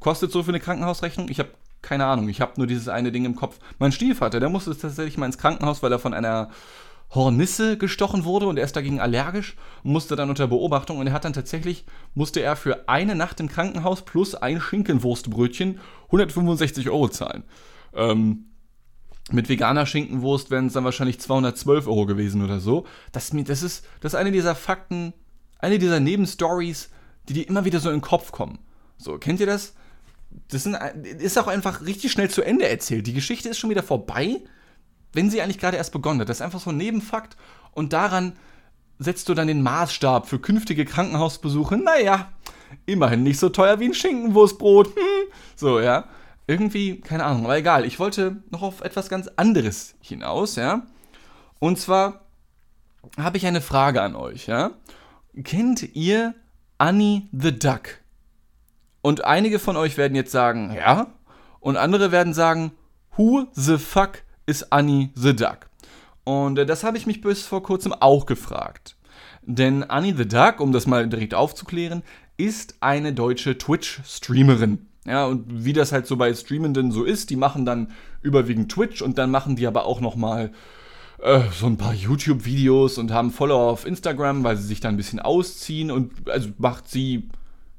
Kostet 0.00 0.32
so 0.32 0.42
für 0.42 0.52
eine 0.52 0.60
Krankenhausrechnung? 0.60 1.28
Ich 1.28 1.38
habe 1.38 1.50
keine 1.82 2.06
Ahnung. 2.06 2.30
Ich 2.30 2.40
habe 2.40 2.54
nur 2.56 2.66
dieses 2.66 2.88
eine 2.88 3.12
Ding 3.12 3.26
im 3.26 3.36
Kopf. 3.36 3.58
Mein 3.78 3.92
Stiefvater, 3.92 4.40
der 4.40 4.48
musste 4.48 4.76
tatsächlich 4.76 5.18
mal 5.18 5.26
ins 5.26 5.36
Krankenhaus, 5.36 5.82
weil 5.82 5.92
er 5.92 5.98
von 5.98 6.14
einer 6.14 6.48
Hornisse 7.10 7.76
gestochen 7.76 8.24
wurde 8.24 8.46
und 8.46 8.58
er 8.58 8.64
ist 8.64 8.74
dagegen 8.74 9.00
allergisch 9.00 9.56
und 9.84 9.92
musste 9.92 10.16
dann 10.16 10.30
unter 10.30 10.48
Beobachtung 10.48 10.98
und 10.98 11.06
er 11.06 11.12
hat 11.12 11.26
dann 11.26 11.34
tatsächlich, 11.34 11.84
musste 12.14 12.40
er 12.40 12.56
für 12.56 12.88
eine 12.88 13.14
Nacht 13.14 13.38
im 13.38 13.48
Krankenhaus 13.50 14.02
plus 14.02 14.34
ein 14.34 14.62
Schinkenwurstbrötchen 14.62 15.78
165 16.06 16.88
Euro 16.88 17.08
zahlen. 17.08 17.44
Ähm, 17.94 18.46
mit 19.32 19.48
veganer 19.48 19.86
Schinkenwurst 19.86 20.50
wären 20.50 20.66
es 20.66 20.74
dann 20.74 20.84
wahrscheinlich 20.84 21.18
212 21.20 21.86
Euro 21.88 22.06
gewesen 22.06 22.44
oder 22.44 22.60
so. 22.60 22.86
Das, 23.12 23.30
das, 23.30 23.62
ist, 23.62 23.84
das 24.00 24.12
ist 24.12 24.18
eine 24.18 24.30
dieser 24.30 24.54
Fakten, 24.54 25.12
eine 25.58 25.78
dieser 25.78 26.00
Nebenstories, 26.00 26.90
die 27.28 27.32
dir 27.34 27.48
immer 27.48 27.64
wieder 27.64 27.80
so 27.80 27.88
in 27.88 27.96
den 27.96 28.02
Kopf 28.02 28.30
kommen. 28.30 28.58
So, 28.98 29.18
kennt 29.18 29.40
ihr 29.40 29.46
das? 29.46 29.74
Das 30.48 30.62
sind, 30.62 30.76
ist 31.04 31.38
auch 31.38 31.48
einfach 31.48 31.84
richtig 31.84 32.12
schnell 32.12 32.30
zu 32.30 32.42
Ende 32.42 32.68
erzählt. 32.68 33.06
Die 33.06 33.14
Geschichte 33.14 33.48
ist 33.48 33.58
schon 33.58 33.70
wieder 33.70 33.82
vorbei, 33.82 34.42
wenn 35.12 35.30
sie 35.30 35.40
eigentlich 35.40 35.58
gerade 35.58 35.76
erst 35.76 35.92
begonnen 35.92 36.20
hat. 36.20 36.28
Das 36.28 36.38
ist 36.38 36.42
einfach 36.42 36.60
so 36.60 36.70
ein 36.70 36.76
Nebenfakt 36.76 37.36
und 37.72 37.92
daran 37.92 38.34
setzt 38.98 39.28
du 39.28 39.34
dann 39.34 39.48
den 39.48 39.62
Maßstab 39.62 40.28
für 40.28 40.38
künftige 40.38 40.84
Krankenhausbesuche. 40.84 41.76
Naja, 41.76 42.30
immerhin 42.86 43.24
nicht 43.24 43.40
so 43.40 43.48
teuer 43.48 43.80
wie 43.80 43.86
ein 43.86 43.94
Schinkenwurstbrot. 43.94 44.88
Hm. 44.88 45.32
So, 45.56 45.80
ja 45.80 46.08
irgendwie, 46.46 47.00
keine 47.00 47.24
Ahnung, 47.24 47.44
aber 47.44 47.56
egal. 47.56 47.84
Ich 47.84 47.98
wollte 47.98 48.36
noch 48.50 48.62
auf 48.62 48.80
etwas 48.80 49.08
ganz 49.08 49.28
anderes 49.36 49.94
hinaus, 50.00 50.56
ja. 50.56 50.82
Und 51.58 51.78
zwar 51.78 52.26
habe 53.18 53.36
ich 53.36 53.46
eine 53.46 53.60
Frage 53.60 54.02
an 54.02 54.14
euch, 54.14 54.46
ja. 54.46 54.70
Kennt 55.42 55.94
ihr 55.94 56.34
Annie 56.78 57.28
the 57.32 57.56
Duck? 57.56 58.00
Und 59.02 59.24
einige 59.24 59.58
von 59.58 59.76
euch 59.76 59.96
werden 59.96 60.14
jetzt 60.14 60.32
sagen, 60.32 60.72
ja. 60.74 61.08
Und 61.60 61.76
andere 61.76 62.12
werden 62.12 62.32
sagen, 62.32 62.72
who 63.16 63.46
the 63.52 63.78
fuck 63.78 64.22
is 64.46 64.70
Annie 64.70 65.10
the 65.14 65.34
Duck? 65.34 65.68
Und 66.24 66.58
äh, 66.58 66.66
das 66.66 66.84
habe 66.84 66.96
ich 66.96 67.06
mich 67.06 67.20
bis 67.20 67.42
vor 67.46 67.62
kurzem 67.62 67.92
auch 67.92 68.26
gefragt. 68.26 68.96
Denn 69.42 69.84
Annie 69.84 70.14
the 70.16 70.26
Duck, 70.26 70.60
um 70.60 70.72
das 70.72 70.86
mal 70.86 71.08
direkt 71.08 71.34
aufzuklären, 71.34 72.02
ist 72.36 72.76
eine 72.80 73.12
deutsche 73.12 73.56
Twitch-Streamerin. 73.56 74.88
Ja, 75.06 75.26
und 75.26 75.64
wie 75.64 75.72
das 75.72 75.92
halt 75.92 76.06
so 76.06 76.16
bei 76.16 76.34
Streamenden 76.34 76.90
so 76.90 77.04
ist, 77.04 77.30
die 77.30 77.36
machen 77.36 77.64
dann 77.64 77.92
überwiegend 78.22 78.70
Twitch 78.72 79.02
und 79.02 79.18
dann 79.18 79.30
machen 79.30 79.56
die 79.56 79.66
aber 79.66 79.84
auch 79.84 80.00
nochmal 80.00 80.50
äh, 81.22 81.40
so 81.52 81.66
ein 81.66 81.76
paar 81.76 81.94
YouTube-Videos 81.94 82.98
und 82.98 83.12
haben 83.12 83.30
Follower 83.30 83.70
auf 83.70 83.86
Instagram, 83.86 84.44
weil 84.44 84.56
sie 84.56 84.66
sich 84.66 84.80
da 84.80 84.88
ein 84.88 84.96
bisschen 84.96 85.20
ausziehen 85.20 85.90
und 85.90 86.28
also 86.28 86.48
macht 86.58 86.88
sie 86.88 87.28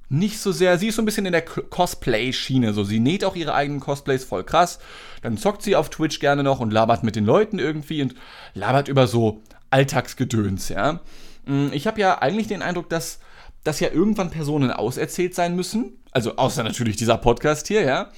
nicht 0.09 0.39
so 0.39 0.51
sehr. 0.51 0.77
Sie 0.77 0.87
ist 0.87 0.95
so 0.95 1.01
ein 1.01 1.05
bisschen 1.05 1.25
in 1.25 1.33
der 1.33 1.43
Cosplay-Schiene. 1.43 2.73
So, 2.73 2.83
sie 2.83 2.99
näht 2.99 3.25
auch 3.25 3.35
ihre 3.35 3.53
eigenen 3.53 3.81
Cosplays 3.81 4.23
voll 4.23 4.43
krass. 4.43 4.79
Dann 5.21 5.37
zockt 5.37 5.61
sie 5.61 5.75
auf 5.75 5.89
Twitch 5.89 6.19
gerne 6.19 6.43
noch 6.43 6.59
und 6.59 6.71
labert 6.71 7.03
mit 7.03 7.15
den 7.15 7.25
Leuten 7.25 7.59
irgendwie 7.59 8.01
und 8.01 8.15
labert 8.53 8.87
über 8.87 9.07
so 9.07 9.41
Alltagsgedöns, 9.69 10.69
ja. 10.69 11.01
Mm, 11.45 11.67
ich 11.73 11.87
habe 11.87 11.99
ja 11.99 12.19
eigentlich 12.19 12.47
den 12.47 12.61
Eindruck, 12.61 12.89
dass, 12.89 13.19
dass 13.65 13.81
ja 13.81 13.89
irgendwann 13.91 14.29
Personen 14.29 14.71
auserzählt 14.71 15.35
sein 15.35 15.55
müssen 15.57 15.97
also 16.17 16.35
außer 16.35 16.63
natürlich 16.63 16.95
dieser 16.95 17.15
Podcast 17.15 17.67
hier, 17.67 17.83
ja. 17.83 18.09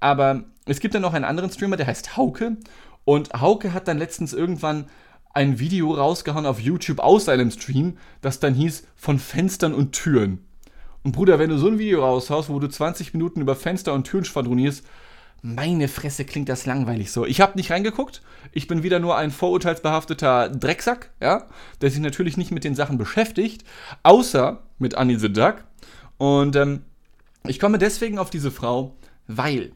Aber 0.00 0.42
es 0.66 0.80
gibt 0.80 0.92
dann 0.96 1.02
noch 1.02 1.14
einen 1.14 1.24
anderen 1.24 1.52
Streamer, 1.52 1.76
der 1.76 1.86
heißt 1.86 2.16
Hauke. 2.16 2.56
Und 3.04 3.32
Hauke 3.32 3.72
hat 3.72 3.86
dann 3.86 3.96
letztens 3.96 4.32
irgendwann 4.32 4.86
ein 5.32 5.60
Video 5.60 5.92
rausgehauen 5.94 6.46
auf 6.46 6.58
YouTube 6.58 6.98
aus 6.98 7.26
seinem 7.26 7.52
Stream, 7.52 7.96
das 8.22 8.40
dann 8.40 8.54
hieß 8.54 8.88
von 8.96 9.20
Fenstern 9.20 9.72
und 9.72 9.92
Türen. 9.92 10.44
Und 11.04 11.12
Bruder, 11.12 11.38
wenn 11.38 11.50
du 11.50 11.56
so 11.56 11.68
ein 11.68 11.78
Video 11.78 12.00
raushaust, 12.04 12.48
wo 12.48 12.58
du 12.58 12.66
20 12.66 13.14
Minuten 13.14 13.40
über 13.40 13.54
Fenster 13.54 13.92
und 13.92 14.02
Türen 14.02 14.24
schwadronierst, 14.24 14.84
meine 15.40 15.86
Fresse 15.86 16.24
klingt 16.24 16.48
das 16.48 16.66
langweilig 16.66 17.12
so. 17.12 17.24
Ich 17.24 17.40
habe 17.40 17.56
nicht 17.56 17.70
reingeguckt. 17.70 18.20
Ich 18.50 18.66
bin 18.66 18.82
wieder 18.82 18.98
nur 18.98 19.16
ein 19.16 19.30
vorurteilsbehafteter 19.30 20.48
Drecksack, 20.48 21.12
ja, 21.20 21.46
der 21.80 21.90
sich 21.90 22.00
natürlich 22.00 22.36
nicht 22.36 22.50
mit 22.50 22.64
den 22.64 22.74
Sachen 22.74 22.98
beschäftigt, 22.98 23.62
außer 24.02 24.64
mit 24.78 24.96
Annie 24.96 25.20
the 25.20 25.32
Duck. 25.32 25.62
Und 26.16 26.56
ähm, 26.56 26.82
Ich 27.46 27.60
komme 27.60 27.76
deswegen 27.76 28.18
auf 28.18 28.30
diese 28.30 28.50
Frau, 28.50 28.96
weil 29.26 29.72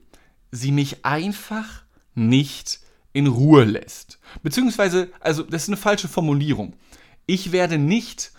sie 0.51 0.73
mich 0.73 1.05
einfach 1.05 1.83
nicht 2.15 2.81
in 3.13 3.27
Ruhe 3.27 3.65
lässt. 3.65 4.19
Beziehungsweise, 4.43 5.11
also 5.21 5.43
das 5.43 5.65
ist 5.65 5.69
eine 5.69 5.77
falsche 5.77 6.09
Formulierung. 6.09 6.75
Ich 7.27 7.53
werde 7.53 7.77
nicht 7.77 8.33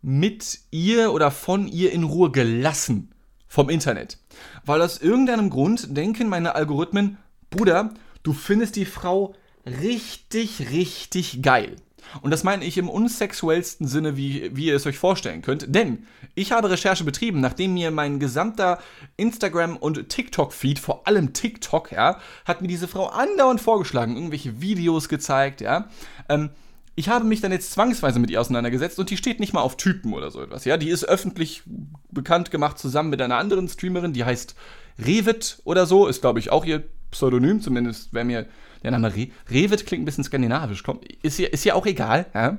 mit 0.00 0.60
ihr 0.70 1.12
oder 1.12 1.30
von 1.30 1.68
ihr 1.68 1.92
in 1.92 2.02
Ruhe 2.02 2.30
gelassen 2.30 3.12
vom 3.46 3.68
Internet. 3.68 4.18
Weil 4.64 4.80
aus 4.80 5.02
irgendeinem 5.02 5.50
Grund 5.50 5.94
denken 5.94 6.30
meine 6.30 6.54
Algorithmen, 6.54 7.18
Bruder, 7.50 7.92
du 8.22 8.32
findest 8.32 8.76
die 8.76 8.86
Frau 8.86 9.34
richtig, 9.66 10.70
richtig 10.70 11.42
geil. 11.42 11.76
Und 12.20 12.30
das 12.30 12.44
meine 12.44 12.64
ich 12.64 12.78
im 12.78 12.88
unsexuellsten 12.88 13.86
Sinne, 13.86 14.16
wie, 14.16 14.50
wie 14.54 14.66
ihr 14.66 14.76
es 14.76 14.86
euch 14.86 14.98
vorstellen 14.98 15.42
könnt. 15.42 15.74
Denn 15.74 16.06
ich 16.34 16.52
habe 16.52 16.70
Recherche 16.70 17.04
betrieben, 17.04 17.40
nachdem 17.40 17.74
mir 17.74 17.90
mein 17.90 18.20
gesamter 18.20 18.78
Instagram- 19.16 19.76
und 19.76 20.08
TikTok-Feed, 20.08 20.78
vor 20.78 21.06
allem 21.06 21.32
TikTok, 21.32 21.92
ja, 21.92 22.18
hat 22.44 22.62
mir 22.62 22.68
diese 22.68 22.88
Frau 22.88 23.06
andauernd 23.06 23.60
vorgeschlagen, 23.60 24.16
irgendwelche 24.16 24.60
Videos 24.60 25.08
gezeigt, 25.08 25.60
ja. 25.60 25.88
Ähm, 26.28 26.50
ich 26.94 27.08
habe 27.08 27.24
mich 27.24 27.40
dann 27.40 27.52
jetzt 27.52 27.72
zwangsweise 27.72 28.18
mit 28.18 28.30
ihr 28.30 28.40
auseinandergesetzt 28.40 28.98
und 28.98 29.08
die 29.08 29.16
steht 29.16 29.40
nicht 29.40 29.54
mal 29.54 29.62
auf 29.62 29.76
Typen 29.76 30.12
oder 30.12 30.30
so 30.30 30.42
etwas. 30.42 30.64
Ja, 30.64 30.76
die 30.76 30.90
ist 30.90 31.04
öffentlich 31.08 31.62
bekannt 32.10 32.50
gemacht 32.50 32.78
zusammen 32.78 33.08
mit 33.10 33.22
einer 33.22 33.38
anderen 33.38 33.68
Streamerin, 33.68 34.12
die 34.12 34.24
heißt 34.24 34.54
Revit 34.98 35.58
oder 35.64 35.86
so, 35.86 36.06
ist 36.06 36.20
glaube 36.20 36.38
ich 36.38 36.50
auch 36.50 36.64
ihr 36.64 36.84
Pseudonym, 37.10 37.60
zumindest 37.60 38.12
wäre 38.12 38.24
mir 38.24 38.46
der 38.82 38.90
Name 38.90 39.14
Re 39.14 39.28
Revit 39.50 39.86
klingt 39.86 40.02
ein 40.02 40.06
bisschen 40.06 40.24
skandinavisch. 40.24 40.82
Komm, 40.82 41.00
ist 41.22 41.38
ja, 41.38 41.48
ist 41.48 41.70
auch 41.72 41.86
egal. 41.86 42.26
Ja? 42.34 42.58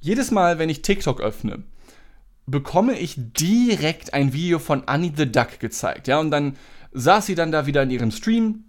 Jedes 0.00 0.30
Mal, 0.30 0.58
wenn 0.58 0.68
ich 0.68 0.82
TikTok 0.82 1.20
öffne, 1.20 1.64
bekomme 2.46 2.98
ich 2.98 3.14
direkt 3.16 4.14
ein 4.14 4.32
Video 4.32 4.58
von 4.58 4.84
Annie 4.86 5.12
the 5.14 5.30
Duck 5.30 5.60
gezeigt. 5.60 6.08
Ja, 6.08 6.18
und 6.18 6.30
dann 6.30 6.56
saß 6.92 7.26
sie 7.26 7.34
dann 7.34 7.52
da 7.52 7.66
wieder 7.66 7.82
in 7.82 7.90
ihrem 7.90 8.10
Stream, 8.10 8.64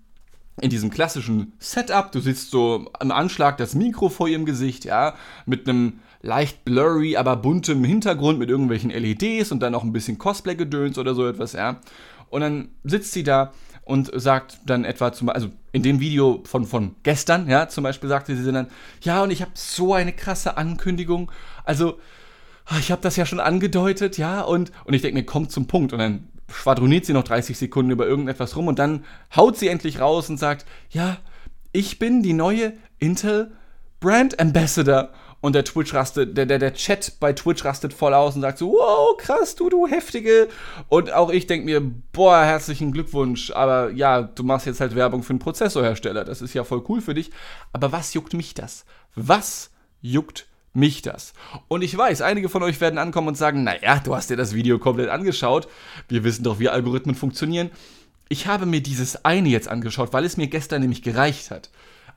in 0.61 0.69
diesem 0.69 0.89
klassischen 0.89 1.53
Setup. 1.59 2.11
Du 2.11 2.19
sitzt 2.19 2.51
so 2.51 2.89
am 2.99 3.11
Anschlag 3.11 3.57
das 3.57 3.75
Mikro 3.75 4.09
vor 4.09 4.27
ihrem 4.27 4.45
Gesicht, 4.45 4.85
ja, 4.85 5.15
mit 5.45 5.67
einem 5.67 5.99
leicht 6.21 6.65
blurry, 6.65 7.15
aber 7.15 7.37
buntem 7.37 7.83
Hintergrund 7.83 8.39
mit 8.39 8.49
irgendwelchen 8.49 8.89
LEDs 8.89 9.51
und 9.51 9.61
dann 9.61 9.71
noch 9.71 9.83
ein 9.83 9.93
bisschen 9.93 10.17
Cosplay-Gedöns 10.17 10.97
oder 10.97 11.15
so 11.15 11.25
etwas, 11.25 11.53
ja. 11.53 11.79
Und 12.29 12.41
dann 12.41 12.69
sitzt 12.83 13.13
sie 13.13 13.23
da 13.23 13.53
und 13.89 14.11
sagt 14.13 14.59
dann 14.67 14.85
etwa 14.85 15.11
zum 15.11 15.29
also 15.29 15.49
in 15.71 15.81
dem 15.81 15.99
Video 15.99 16.43
von, 16.45 16.65
von 16.65 16.95
gestern, 17.01 17.49
ja, 17.49 17.67
zum 17.67 17.83
Beispiel 17.83 18.07
sagte 18.07 18.35
sie 18.35 18.51
dann, 18.51 18.67
ja, 19.01 19.23
und 19.23 19.31
ich 19.31 19.41
habe 19.41 19.51
so 19.55 19.95
eine 19.95 20.13
krasse 20.13 20.57
Ankündigung. 20.57 21.31
Also, 21.63 21.99
ich 22.79 22.91
habe 22.91 23.01
das 23.01 23.15
ja 23.15 23.25
schon 23.25 23.39
angedeutet, 23.39 24.19
ja, 24.19 24.41
und, 24.41 24.71
und 24.85 24.93
ich 24.93 25.01
denke 25.01 25.17
mir, 25.17 25.25
kommt 25.25 25.51
zum 25.51 25.65
Punkt. 25.65 25.91
Und 25.91 25.97
dann 25.97 26.27
schwadroniert 26.53 27.05
sie 27.05 27.13
noch 27.13 27.23
30 27.23 27.57
Sekunden 27.57 27.89
über 27.89 28.05
irgendetwas 28.05 28.55
rum 28.55 28.67
und 28.67 28.77
dann 28.77 29.05
haut 29.35 29.57
sie 29.57 29.69
endlich 29.69 29.99
raus 29.99 30.29
und 30.29 30.37
sagt, 30.37 30.67
ja, 30.91 31.17
ich 31.71 31.97
bin 31.97 32.21
die 32.21 32.33
neue 32.33 32.73
Intel 32.99 33.51
Brand 33.99 34.39
Ambassador. 34.39 35.09
Und 35.41 35.53
der 35.53 35.63
Twitch 35.63 35.93
rastet, 35.93 36.37
der, 36.37 36.45
der, 36.45 36.59
der 36.59 36.73
Chat 36.73 37.13
bei 37.19 37.31
Twitch 37.31 37.63
rastet 37.63 37.93
voll 37.93 38.13
aus 38.13 38.35
und 38.35 38.41
sagt 38.41 38.57
so, 38.57 38.71
wow, 38.71 39.15
krass, 39.17 39.55
du, 39.55 39.69
du 39.69 39.87
Heftige. 39.87 40.49
Und 40.89 41.13
auch 41.13 41.29
ich 41.29 41.47
denke 41.47 41.65
mir, 41.65 41.81
boah, 42.11 42.43
herzlichen 42.43 42.91
Glückwunsch. 42.91 43.51
Aber 43.51 43.91
ja, 43.91 44.21
du 44.21 44.43
machst 44.43 44.65
jetzt 44.65 44.81
halt 44.81 44.95
Werbung 44.95 45.23
für 45.23 45.31
einen 45.31 45.39
Prozessorhersteller. 45.39 46.25
Das 46.25 46.41
ist 46.41 46.53
ja 46.53 46.65
voll 46.65 46.83
cool 46.89 46.99
für 46.99 47.13
dich. 47.13 47.31
Aber 47.71 47.91
was 47.93 48.13
juckt 48.13 48.33
mich 48.33 48.53
das? 48.53 48.85
Was 49.15 49.71
juckt 50.01 50.45
mich 50.73 51.01
das? 51.01 51.33
Und 51.69 51.83
ich 51.83 51.97
weiß, 51.97 52.21
einige 52.21 52.49
von 52.49 52.63
euch 52.63 52.81
werden 52.81 52.99
ankommen 52.99 53.29
und 53.29 53.37
sagen, 53.37 53.63
naja, 53.63 54.01
du 54.03 54.15
hast 54.15 54.29
dir 54.29 54.37
das 54.37 54.53
Video 54.53 54.77
komplett 54.77 55.09
angeschaut. 55.09 55.69
Wir 56.09 56.25
wissen 56.25 56.43
doch, 56.43 56.59
wie 56.59 56.67
Algorithmen 56.67 57.15
funktionieren. 57.15 57.71
Ich 58.27 58.45
habe 58.45 58.65
mir 58.65 58.81
dieses 58.81 59.23
eine 59.23 59.49
jetzt 59.49 59.69
angeschaut, 59.69 60.11
weil 60.11 60.25
es 60.25 60.37
mir 60.37 60.47
gestern 60.47 60.81
nämlich 60.81 61.01
gereicht 61.01 61.49
hat. 61.49 61.69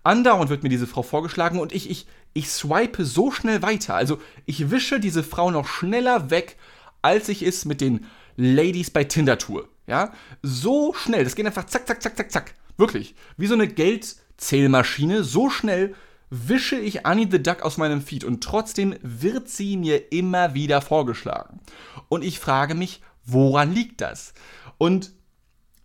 Andauernd 0.04 0.50
wird 0.50 0.64
mir 0.64 0.68
diese 0.68 0.88
Frau 0.88 1.02
vorgeschlagen 1.02 1.60
und 1.60 1.72
ich, 1.72 1.88
ich, 1.88 2.06
ich 2.34 2.50
swipe 2.50 3.04
so 3.04 3.30
schnell 3.30 3.62
weiter. 3.62 3.94
Also 3.94 4.20
ich 4.46 4.70
wische 4.70 5.00
diese 5.00 5.22
Frau 5.22 5.50
noch 5.50 5.66
schneller 5.66 6.30
weg, 6.30 6.56
als 7.02 7.28
ich 7.28 7.42
es 7.42 7.64
mit 7.64 7.80
den 7.80 8.06
Ladies 8.36 8.90
bei 8.90 9.04
Tinder 9.04 9.38
tue. 9.38 9.68
Ja, 9.86 10.12
so 10.42 10.94
schnell. 10.94 11.24
Das 11.24 11.34
geht 11.34 11.46
einfach 11.46 11.66
zack, 11.66 11.86
zack, 11.86 12.02
zack, 12.02 12.16
zack, 12.16 12.30
zack. 12.32 12.54
Wirklich. 12.76 13.14
Wie 13.36 13.46
so 13.46 13.54
eine 13.54 13.68
Geldzählmaschine. 13.68 15.24
So 15.24 15.50
schnell 15.50 15.94
wische 16.30 16.76
ich 16.76 17.04
Annie 17.04 17.28
the 17.30 17.42
Duck 17.42 17.62
aus 17.62 17.76
meinem 17.76 18.00
Feed 18.00 18.24
und 18.24 18.42
trotzdem 18.42 18.96
wird 19.02 19.48
sie 19.48 19.76
mir 19.76 20.12
immer 20.12 20.54
wieder 20.54 20.80
vorgeschlagen. 20.80 21.60
Und 22.08 22.24
ich 22.24 22.38
frage 22.38 22.74
mich, 22.74 23.02
woran 23.24 23.74
liegt 23.74 24.00
das? 24.00 24.32
Und 24.78 25.12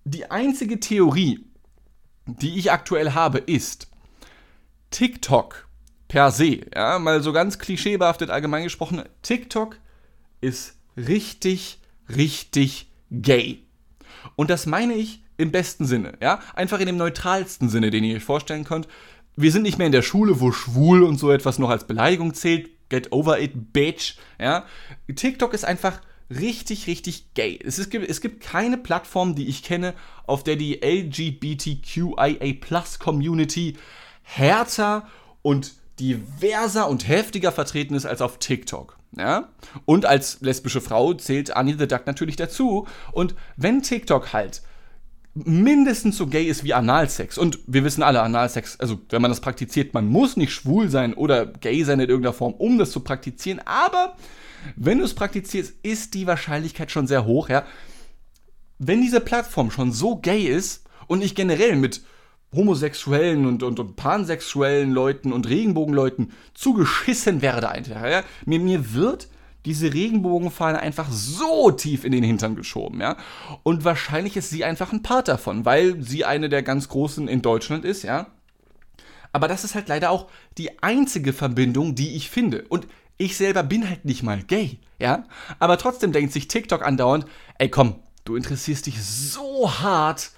die 0.05 0.31
einzige 0.31 0.79
Theorie, 0.79 1.45
die 2.25 2.57
ich 2.57 2.71
aktuell 2.71 3.11
habe, 3.11 3.39
ist, 3.39 3.89
TikTok 4.89 5.66
per 6.07 6.31
se, 6.31 6.61
ja, 6.73 6.99
mal 6.99 7.21
so 7.21 7.33
ganz 7.33 7.59
klischeebehaftet 7.59 8.29
allgemein 8.29 8.63
gesprochen, 8.63 9.03
TikTok 9.21 9.77
ist 10.41 10.77
richtig, 10.95 11.79
richtig 12.15 12.89
gay. 13.11 13.63
Und 14.35 14.49
das 14.49 14.65
meine 14.65 14.93
ich 14.93 15.23
im 15.37 15.51
besten 15.51 15.85
Sinne, 15.85 16.13
ja, 16.21 16.39
einfach 16.55 16.79
in 16.79 16.87
dem 16.87 16.97
neutralsten 16.97 17.69
Sinne, 17.69 17.91
den 17.91 18.03
ihr 18.03 18.17
euch 18.17 18.23
vorstellen 18.23 18.63
könnt. 18.63 18.87
Wir 19.35 19.51
sind 19.51 19.63
nicht 19.63 19.77
mehr 19.77 19.87
in 19.87 19.93
der 19.93 20.01
Schule, 20.01 20.39
wo 20.39 20.51
schwul 20.51 21.03
und 21.03 21.17
so 21.17 21.31
etwas 21.31 21.59
noch 21.59 21.69
als 21.69 21.85
Beleidigung 21.85 22.33
zählt. 22.33 22.69
Get 22.89 23.11
over 23.11 23.39
it, 23.39 23.73
bitch, 23.73 24.15
ja. 24.39 24.65
TikTok 25.13 25.53
ist 25.53 25.65
einfach 25.65 26.01
richtig, 26.29 26.87
richtig 26.87 27.33
gay. 27.33 27.59
Es, 27.63 27.79
ist, 27.79 27.93
es 27.93 28.21
gibt 28.21 28.41
keine 28.41 28.77
Plattform, 28.77 29.35
die 29.35 29.47
ich 29.47 29.61
kenne, 29.61 29.93
auf 30.25 30.43
der 30.43 30.55
die 30.55 30.79
LGBTQIA 30.81 32.53
Plus 32.59 32.99
Community 32.99 33.75
härter 34.23 35.07
und 35.41 35.73
diverser 35.99 36.87
und 36.87 37.07
heftiger 37.07 37.51
vertreten 37.51 37.95
ist 37.95 38.05
als 38.05 38.21
auf 38.21 38.39
TikTok. 38.39 38.97
Ja? 39.17 39.49
Und 39.85 40.05
als 40.05 40.39
lesbische 40.41 40.81
Frau 40.81 41.13
zählt 41.13 41.55
Annie 41.55 41.75
the 41.77 41.87
Duck 41.87 42.05
natürlich 42.05 42.35
dazu. 42.35 42.87
Und 43.11 43.35
wenn 43.55 43.81
TikTok 43.81 44.33
halt 44.33 44.61
mindestens 45.33 46.17
so 46.17 46.27
gay 46.27 46.45
ist 46.45 46.63
wie 46.63 46.73
Analsex, 46.73 47.37
und 47.37 47.59
wir 47.67 47.83
wissen 47.83 48.03
alle, 48.03 48.21
Analsex, 48.21 48.79
also 48.79 48.99
wenn 49.09 49.21
man 49.21 49.31
das 49.31 49.41
praktiziert, 49.41 49.93
man 49.93 50.07
muss 50.07 50.35
nicht 50.35 50.51
schwul 50.51 50.89
sein 50.89 51.13
oder 51.13 51.45
gay 51.45 51.83
sein 51.83 51.99
in 51.99 52.09
irgendeiner 52.09 52.33
Form, 52.33 52.53
um 52.53 52.77
das 52.77 52.91
zu 52.91 53.01
praktizieren, 53.01 53.61
aber 53.65 54.15
wenn 54.75 54.97
du 54.97 55.03
es 55.03 55.13
praktizierst, 55.13 55.73
ist 55.83 56.13
die 56.13 56.27
Wahrscheinlichkeit 56.27 56.91
schon 56.91 57.07
sehr 57.07 57.25
hoch, 57.25 57.49
ja. 57.49 57.63
Wenn 58.79 59.01
diese 59.01 59.21
Plattform 59.21 59.71
schon 59.71 59.91
so 59.91 60.17
gay 60.17 60.43
ist 60.43 60.83
und 61.07 61.23
ich 61.23 61.35
generell 61.35 61.75
mit 61.75 62.01
homosexuellen 62.57 63.45
und, 63.45 63.63
und, 63.63 63.79
und 63.79 63.95
pansexuellen 63.95 64.91
Leuten 64.91 65.31
und 65.31 65.47
Regenbogenleuten 65.47 66.33
zugeschissen 66.53 67.41
werde 67.41 67.69
einfach. 67.69 68.03
Ja? 68.03 68.23
Mir, 68.45 68.59
mir 68.59 68.93
wird 68.93 69.29
diese 69.65 69.93
Regenbogenfahne 69.93 70.79
einfach 70.79 71.07
so 71.11 71.71
tief 71.71 72.03
in 72.03 72.13
den 72.13 72.23
Hintern 72.23 72.55
geschoben, 72.55 73.01
ja. 73.01 73.17
Und 73.63 73.83
wahrscheinlich 73.83 74.37
ist 74.37 74.49
sie 74.49 74.63
einfach 74.63 74.93
ein 74.93 75.03
Part 75.03 75.27
davon, 75.27 75.65
weil 75.65 76.01
sie 76.01 76.23
eine 76.23 76.47
der 76.47 76.63
ganz 76.63 76.87
großen 76.87 77.27
in 77.27 77.41
Deutschland 77.41 77.83
ist, 77.83 78.03
ja. 78.03 78.27
Aber 79.33 79.49
das 79.49 79.65
ist 79.65 79.75
halt 79.75 79.89
leider 79.89 80.09
auch 80.09 80.27
die 80.57 80.81
einzige 80.81 81.33
Verbindung, 81.33 81.95
die 81.95 82.15
ich 82.15 82.29
finde. 82.29 82.63
Und 82.69 82.87
ich 83.17 83.35
selber 83.35 83.61
bin 83.61 83.89
halt 83.89 84.05
nicht 84.05 84.23
mal 84.23 84.41
gay, 84.41 84.79
ja. 84.99 85.25
Aber 85.59 85.77
trotzdem 85.77 86.13
denkt 86.13 86.31
sich 86.31 86.47
TikTok 86.47 86.85
andauernd, 86.85 87.25
ey 87.57 87.69
komm, 87.69 87.95
du 88.23 88.37
interessierst 88.37 88.85
dich 88.85 89.03
so 89.03 89.69
hart 89.81 90.31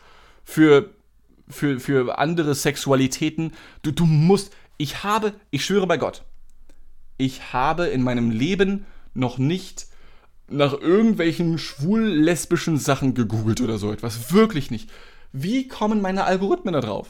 für 0.43 0.89
für, 1.49 1.79
für 1.79 2.17
andere 2.17 2.55
Sexualitäten. 2.55 3.53
Du, 3.81 3.91
du 3.91 4.05
musst, 4.05 4.53
ich 4.77 5.03
habe, 5.03 5.33
ich 5.51 5.65
schwöre 5.65 5.87
bei 5.87 5.97
Gott, 5.97 6.23
ich 7.17 7.53
habe 7.53 7.87
in 7.87 8.01
meinem 8.01 8.31
Leben 8.31 8.85
noch 9.13 9.37
nicht 9.37 9.87
nach 10.47 10.73
irgendwelchen 10.73 11.57
schwul-lesbischen 11.57 12.77
Sachen 12.77 13.13
gegoogelt 13.13 13.61
oder 13.61 13.77
so 13.77 13.91
etwas. 13.91 14.33
Wirklich 14.33 14.71
nicht. 14.71 14.89
Wie 15.31 15.67
kommen 15.67 16.01
meine 16.01 16.23
Algorithmen 16.23 16.73
da 16.73 16.81
drauf? 16.81 17.09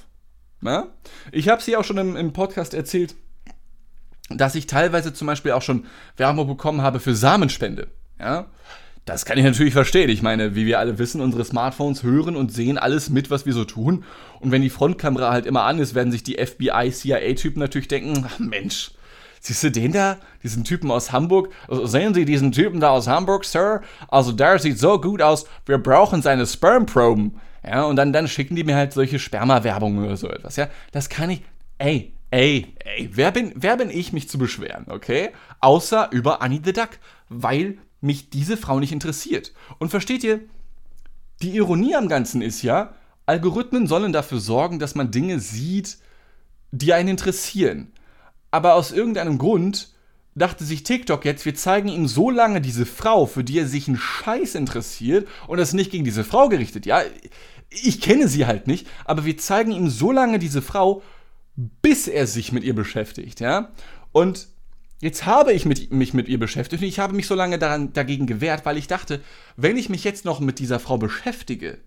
Na? 0.62 0.88
Ich 1.32 1.48
habe 1.48 1.62
sie 1.62 1.78
auch 1.78 1.86
schon 1.86 1.98
im, 1.98 2.18
im 2.18 2.34
Podcast 2.34 2.74
erzählt, 2.74 3.16
dass 4.30 4.56
ich 4.56 4.68
teilweise 4.68 5.14
zum 5.14 5.28
Beispiel 5.28 5.54
auch 5.54 5.62
schon 5.62 5.86
Werbung 6.18 6.48
bekommen 6.48 6.82
habe 6.82 7.00
für 7.00 7.16
Samenspende. 7.16 7.88
Ja? 8.20 8.48
Das 9.10 9.26
kann 9.26 9.40
ich 9.40 9.44
natürlich 9.44 9.74
verstehen. 9.74 10.08
Ich 10.12 10.22
meine, 10.22 10.54
wie 10.54 10.68
wir 10.68 10.78
alle 10.78 11.00
wissen, 11.00 11.20
unsere 11.20 11.44
Smartphones 11.44 12.04
hören 12.04 12.36
und 12.36 12.54
sehen 12.54 12.78
alles 12.78 13.10
mit, 13.10 13.32
was 13.32 13.48
wir 13.48 13.54
so 13.54 13.66
tun. 13.66 14.04
Und 14.40 14.52
wenn 14.52 14.62
die 14.62 14.70
Frontkamera 14.70 15.32
halt 15.32 15.48
immer 15.48 15.64
an 15.64 15.80
ist, 15.80 15.96
werden 15.96 16.12
sich 16.12 16.22
die 16.22 16.38
FBI, 16.38 16.92
CIA-Typen 16.92 17.60
natürlich 17.60 17.88
denken, 17.88 18.24
ach 18.30 18.38
Mensch, 18.38 18.92
siehst 19.40 19.64
du 19.64 19.72
den 19.72 19.94
da? 19.94 20.18
Diesen 20.44 20.64
Typen 20.64 20.92
aus 20.92 21.12
Hamburg? 21.12 21.50
Also 21.68 21.88
sehen 21.88 22.14
Sie 22.14 22.24
diesen 22.24 22.52
Typen 22.52 22.80
da 22.80 22.92
aus 22.92 23.08
Hamburg, 23.08 23.46
Sir? 23.46 23.82
Also 24.10 24.32
der 24.32 24.60
sieht 24.60 24.78
so 24.78 25.02
gut 25.02 25.24
aus, 25.24 25.48
wir 25.66 25.80
brauchen 25.80 26.22
seine 26.22 26.46
Spermproben. 26.46 27.40
Ja, 27.66 27.86
und 27.86 27.96
dann, 27.96 28.14
dann 28.14 28.28
schicken 28.28 28.56
die 28.56 28.64
mir 28.64 28.76
halt 28.76 28.94
solche 28.94 29.18
Sperma-Werbungen 29.18 30.06
oder 30.06 30.18
so 30.18 30.30
etwas. 30.30 30.56
Ja, 30.56 30.70
das 30.92 31.10
kann 31.10 31.32
ich, 31.32 31.42
ey, 31.80 32.14
ey, 32.30 32.76
ey, 32.86 33.10
wer 33.12 33.32
bin, 33.32 33.54
wer 33.56 33.76
bin 33.76 33.90
ich, 33.90 34.14
mich 34.14 34.30
zu 34.30 34.38
beschweren, 34.38 34.86
okay? 34.88 35.32
Außer 35.62 36.10
über 36.12 36.44
Annie 36.44 36.62
the 36.64 36.74
Duck, 36.74 37.00
weil 37.28 37.80
mich 38.02 38.30
diese 38.30 38.58
Frau 38.58 38.80
nicht 38.80 38.92
interessiert. 38.92 39.54
Und 39.78 39.90
versteht 39.90 40.24
ihr, 40.24 40.42
die 41.42 41.56
Ironie 41.56 41.96
am 41.96 42.08
Ganzen 42.08 42.42
ist 42.42 42.62
ja, 42.62 42.94
Algorithmen 43.26 43.88
sollen 43.88 44.12
dafür 44.12 44.40
sorgen, 44.40 44.80
dass 44.80 44.96
man 44.96 45.12
Dinge 45.12 45.40
sieht, 45.40 45.98
die 46.72 46.94
einen 46.94 47.10
interessieren. 47.10 47.92
Aber 48.52 48.74
aus 48.74 48.92
irgendeinem 48.92 49.38
Grund 49.38 49.94
dachte 50.36 50.64
sich 50.64 50.84
TikTok 50.84 51.26
jetzt, 51.26 51.46
wir 51.46 51.56
zeigen 51.56 51.90
ihm 51.90 52.08
so 52.08 52.30
lange 52.30 52.62
diese 52.62 52.86
Frau, 52.86 53.26
für 53.26 53.44
die 53.44 53.60
er 53.60 53.68
sich 53.68 53.88
einen 53.88 53.98
Scheiß 53.98 54.56
interessiert, 54.56 55.28
und 55.48 55.58
das 55.58 55.74
nicht 55.74 55.92
gegen 55.92 56.06
diese 56.06 56.24
Frau 56.24 56.50
gerichtet, 56.50 56.86
ja. 56.86 57.02
Ich 57.70 58.02
kenne 58.02 58.28
sie 58.28 58.48
halt 58.48 58.66
nicht, 58.66 58.88
aber 59.06 59.26
wir 59.26 59.38
zeigen 59.38 59.72
ihm 59.72 59.90
so 59.90 60.12
lange 60.12 60.40
diese 60.40 60.62
Frau, 60.62 61.04
bis 61.56 62.08
er 62.08 62.26
sich 62.26 62.52
mit 62.52 62.64
ihr 62.64 62.74
beschäftigt, 62.74 63.40
ja. 63.40 63.72
Und 64.12 64.48
jetzt 65.02 65.26
habe 65.26 65.54
ich 65.54 65.66
mit, 65.66 65.92
mich 65.92 66.14
mit 66.14 66.28
ihr 66.28 66.40
beschäftigt 66.40 66.82
und 66.82 66.88
ich 66.88 67.00
habe 67.00 67.16
mich 67.16 67.28
so 67.28 67.36
lange 67.36 67.60
daran, 67.60 67.94
dagegen 67.94 68.28
gewehrt, 68.28 68.66
weil 68.66 68.78
ich 68.78 68.88
dachte, 68.88 69.22
wenn 69.56 69.78
ich 69.78 69.90
mich 69.90 70.04
jetzt 70.04 70.26
noch 70.26 70.40
mit 70.40 70.60
dieser 70.60 70.80
Frau 70.80 70.98
beschäftige, 70.98 71.80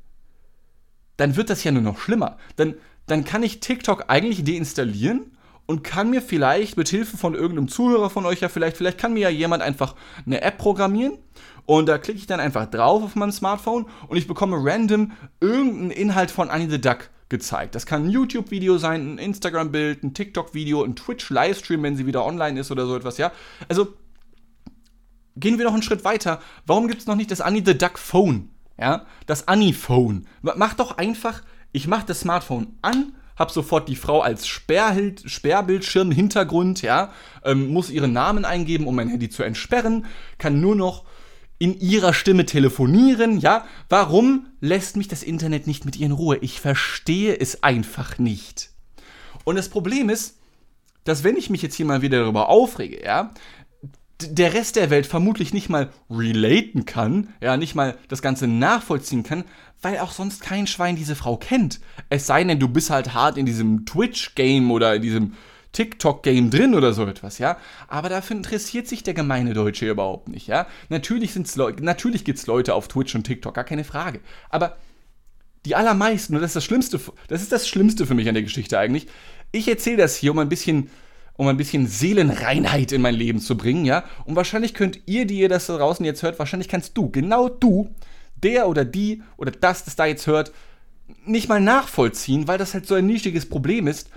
dann 1.17 1.37
wird 1.37 1.51
das 1.51 1.65
ja 1.65 1.73
nur 1.73 1.83
noch 1.83 1.99
schlimmer. 1.99 2.39
Dann, 2.57 2.75
dann 3.07 3.25
kann 3.25 3.43
ich 3.43 3.61
TikTok 3.61 4.05
eigentlich 4.09 4.45
deinstallieren 4.45 5.37
und 5.67 5.85
kann 5.85 6.11
mir 6.11 6.23
vielleicht 6.23 6.77
mit 6.77 6.89
Hilfe 6.89 7.17
von 7.17 7.35
irgendeinem 7.35 7.69
Zuhörer 7.69 8.11
von 8.11 8.27
euch 8.27 8.41
ja 8.41 8.49
vielleicht, 8.49 8.77
vielleicht 8.77 8.99
kann 8.99 9.15
mir 9.15 9.21
ja 9.21 9.29
jemand 9.29 9.63
einfach 9.63 9.95
eine 10.27 10.43
App 10.43 10.59
programmieren 10.59 11.19
und 11.67 11.87
da 11.87 11.99
klicke 11.99 12.19
ich 12.19 12.27
dann 12.27 12.41
einfach 12.41 12.67
drauf 12.67 13.03
auf 13.03 13.15
meinem 13.15 13.33
Smartphone 13.33 13.87
und 14.09 14.17
ich 14.17 14.27
bekomme 14.27 14.57
random 14.59 15.13
irgendeinen 15.41 15.91
Inhalt 15.91 16.31
von 16.31 16.51
Annie 16.51 16.71
the 16.71 16.81
Duck 16.81 17.11
gezeigt. 17.33 17.75
Das 17.75 17.87
kann 17.87 18.05
ein 18.05 18.11
YouTube-Video 18.11 18.79
sein, 18.79 19.15
ein 19.15 19.19
Instagram-Bild, 19.19 20.05
ein 20.05 20.15
TikTok-Video, 20.15 20.85
ein 20.85 20.95
Twitch-Livestream, 20.95 21.83
wenn 21.83 21.97
sie 21.97 22.07
wieder 22.07 22.25
online 22.25 22.61
ist 22.61 22.71
oder 22.71 22.87
so 22.87 22.95
etwas, 22.95 23.19
ja. 23.19 23.33
Also 23.69 23.89
gehen 25.35 25.59
wir 25.59 25.65
noch 25.65 25.73
einen 25.73 25.83
Schritt 25.83 26.05
weiter. 26.05 26.41
Warum 26.67 26.87
gibt 26.87 27.01
es 27.01 27.09
noch 27.09 27.17
nicht 27.17 27.33
das 27.33 27.41
Annie 27.41 27.65
the 27.67 27.77
Duck 27.77 27.99
Phone? 27.99 28.51
Ja, 28.79 29.07
das 29.27 29.49
Annie 29.49 29.75
Phone. 29.75 30.27
Mach 30.43 30.75
doch 30.75 30.97
einfach, 30.97 31.43
ich 31.73 31.89
mach 31.89 32.05
das 32.05 32.21
Smartphone 32.21 32.79
an 32.83 33.15
hab 33.37 33.51
sofort 33.51 33.89
die 33.89 33.97
Frau 33.97 34.21
als 34.21 34.47
Sperrhild, 34.47 35.23
Sperrbildschirm, 35.27 36.11
Hintergrund, 36.11 36.83
ja, 36.83 37.11
ähm, 37.45 37.73
muss 37.73 37.91
ihren 37.91 38.13
Namen 38.13 38.45
eingeben, 38.45 38.87
um 38.87 38.95
mein 38.95 39.09
Handy 39.09 39.31
zu 39.31 39.43
entsperren, 39.43 40.07
kann 40.39 40.61
nur 40.61 40.77
noch 40.77 41.05
in 41.63 41.79
ihrer 41.79 42.13
Stimme 42.13 42.45
telefonieren, 42.45 43.39
ja. 43.39 43.65
Warum 43.89 44.49
lässt 44.61 44.97
mich 44.97 45.07
das 45.07 45.23
Internet 45.23 45.69
nicht 45.69 45.85
mit 45.85 45.95
ihr 45.95 46.07
in 46.07 46.11
Ruhe? 46.13 46.39
Ich 46.41 46.61
verstehe 46.61 47.39
es 47.39 47.63
einfach 47.63 48.19
nicht. 48.19 48.71
Und 49.45 49.55
das 49.55 49.69
Problem 49.69 50.11
ist, 50.11 50.39
dass 51.05 51.23
wenn 51.23 51.37
ich 51.37 51.51
mich 51.51 51.63
jetzt 51.63 51.77
hier 51.77 51.87
mal 51.87 52.03
wieder 52.03 52.19
darüber 52.19 52.49
aufrege, 52.49 53.05
ja, 53.05 53.31
der 54.21 54.55
Rest 54.55 54.75
der 54.75 54.91
Welt 54.91 55.07
vermutlich 55.07 55.55
nicht 55.55 55.69
mal 55.69 55.91
relaten 56.11 56.85
kann, 56.85 57.29
ja, 57.41 57.57
nicht 57.57 57.77
mal 57.77 57.97
das 58.09 58.23
Ganze 58.23 58.49
nachvollziehen 58.49 59.23
kann, 59.23 59.45
weil 59.83 59.99
auch 59.99 60.11
sonst 60.11 60.43
kein 60.43 60.67
Schwein 60.67 60.97
diese 60.97 61.15
Frau 61.15 61.37
kennt. 61.37 61.79
Es 62.09 62.27
sei 62.27 62.43
denn, 62.43 62.59
du 62.59 62.67
bist 62.67 62.91
halt 62.91 63.15
hart 63.15 63.39
in 63.39 63.47
diesem 63.47 63.87
Twitch-Game 63.87 64.73
oder 64.73 64.97
in 64.97 65.03
diesem 65.03 65.35
TikTok-Game 65.73 66.51
drin 66.51 66.75
oder 66.75 66.93
so 66.93 67.05
etwas, 67.07 67.39
ja. 67.39 67.57
Aber 67.89 68.09
dafür 68.09 68.37
interessiert 68.37 68.87
sich 68.87 69.03
der 69.03 69.15
gemeine 69.15 69.55
Deutsche 69.55 69.89
überhaupt 69.89 70.29
nicht, 70.29 70.47
ja. 70.47 70.67
Natürlich, 70.89 71.35
natürlich 71.81 72.25
gibt 72.25 72.39
es 72.39 72.47
Leute 72.47 72.75
auf 72.75 72.89
Twitch 72.89 73.15
und 73.15 73.25
TikTok, 73.25 73.55
gar 73.55 73.65
keine 73.65 73.85
Frage. 73.85 74.21
Aber 74.51 74.77
die 75.65 75.75
allermeisten, 75.75 76.35
und 76.35 76.43
das 76.43 76.51
ist 76.51 76.57
das 76.57 76.65
Schlimmste, 76.65 77.01
das 77.29 77.43
ist 77.43 77.53
das 77.53 77.69
Schlimmste 77.69 78.07
für 78.07 78.15
mich 78.15 78.29
an 78.29 78.35
der 78.35 78.43
Geschichte 78.43 78.79
eigentlich. 78.79 79.07
Ich 79.53 79.69
erzähle 79.69 79.99
das 79.99 80.17
hier, 80.17 80.33
um 80.33 80.39
ein 80.39 80.49
bisschen 80.49 80.91
um 81.35 81.49
ein 81.49 81.57
bisschen 81.57 81.87
Seelenreinheit 81.87 82.93
in 82.93 83.01
mein 83.01 83.15
Leben 83.15 83.41
zu 83.41 83.57
bringen, 83.57 83.85
ja. 83.85 84.05
Und 84.27 84.37
wahrscheinlich 84.37 84.75
könnt 84.75 85.01
ihr, 85.07 85.27
die 85.27 85.39
ihr 85.39 85.49
das 85.49 85.67
da 85.67 85.79
draußen 85.79 86.05
jetzt 86.05 86.23
hört, 86.23 86.39
wahrscheinlich 86.39 86.69
kannst 86.69 86.97
du, 86.97 87.11
genau 87.11 87.49
du, 87.49 87.89
der 88.43 88.69
oder 88.69 88.85
die 88.85 89.23
oder 89.37 89.51
das, 89.51 89.85
das 89.85 89.97
da 89.97 90.05
jetzt 90.05 90.27
hört, 90.27 90.53
nicht 91.25 91.49
mal 91.49 91.61
nachvollziehen, 91.61 92.49
weil 92.49 92.59
das 92.59 92.75
halt 92.75 92.87
so 92.87 92.95
ein 92.95 93.07
nischiges 93.07 93.49
Problem 93.49 93.87
ist. 93.87 94.11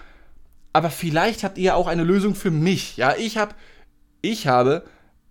Aber 0.75 0.89
vielleicht 0.89 1.45
habt 1.45 1.57
ihr 1.57 1.77
auch 1.77 1.87
eine 1.87 2.03
Lösung 2.03 2.35
für 2.35 2.51
mich. 2.51 2.97
Ja, 2.97 3.15
ich 3.15 3.37
habe, 3.37 3.55
ich 4.21 4.45
habe 4.47 4.83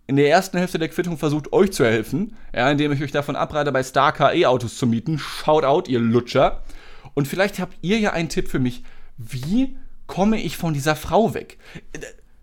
in 0.07 0.17
der 0.17 0.31
ersten 0.31 0.57
Hälfte 0.57 0.79
der 0.79 0.89
Quittung 0.89 1.19
versucht, 1.19 1.53
euch 1.53 1.71
zu 1.71 1.85
helfen, 1.85 2.35
ja, 2.55 2.71
indem 2.71 2.93
ich 2.93 3.03
euch 3.03 3.13
davon 3.13 3.37
abrate, 3.37 3.71
bei 3.71 3.83
Star 3.83 4.33
E-Autos 4.33 4.79
zu 4.79 4.87
mieten. 4.87 5.19
Schaut 5.19 5.65
out, 5.65 5.87
ihr 5.87 5.99
Lutscher. 5.99 6.63
Und 7.13 7.29
vielleicht 7.29 7.59
habt 7.59 7.77
ihr 7.83 7.99
ja 7.99 8.15
einen 8.15 8.31
Tipp 8.31 8.49
für 8.49 8.59
mich. 8.59 8.85
Wie 9.19 9.77
komme 10.07 10.41
ich 10.41 10.57
von 10.57 10.73
dieser 10.73 10.97
Frau 10.97 11.35
weg? 11.35 11.59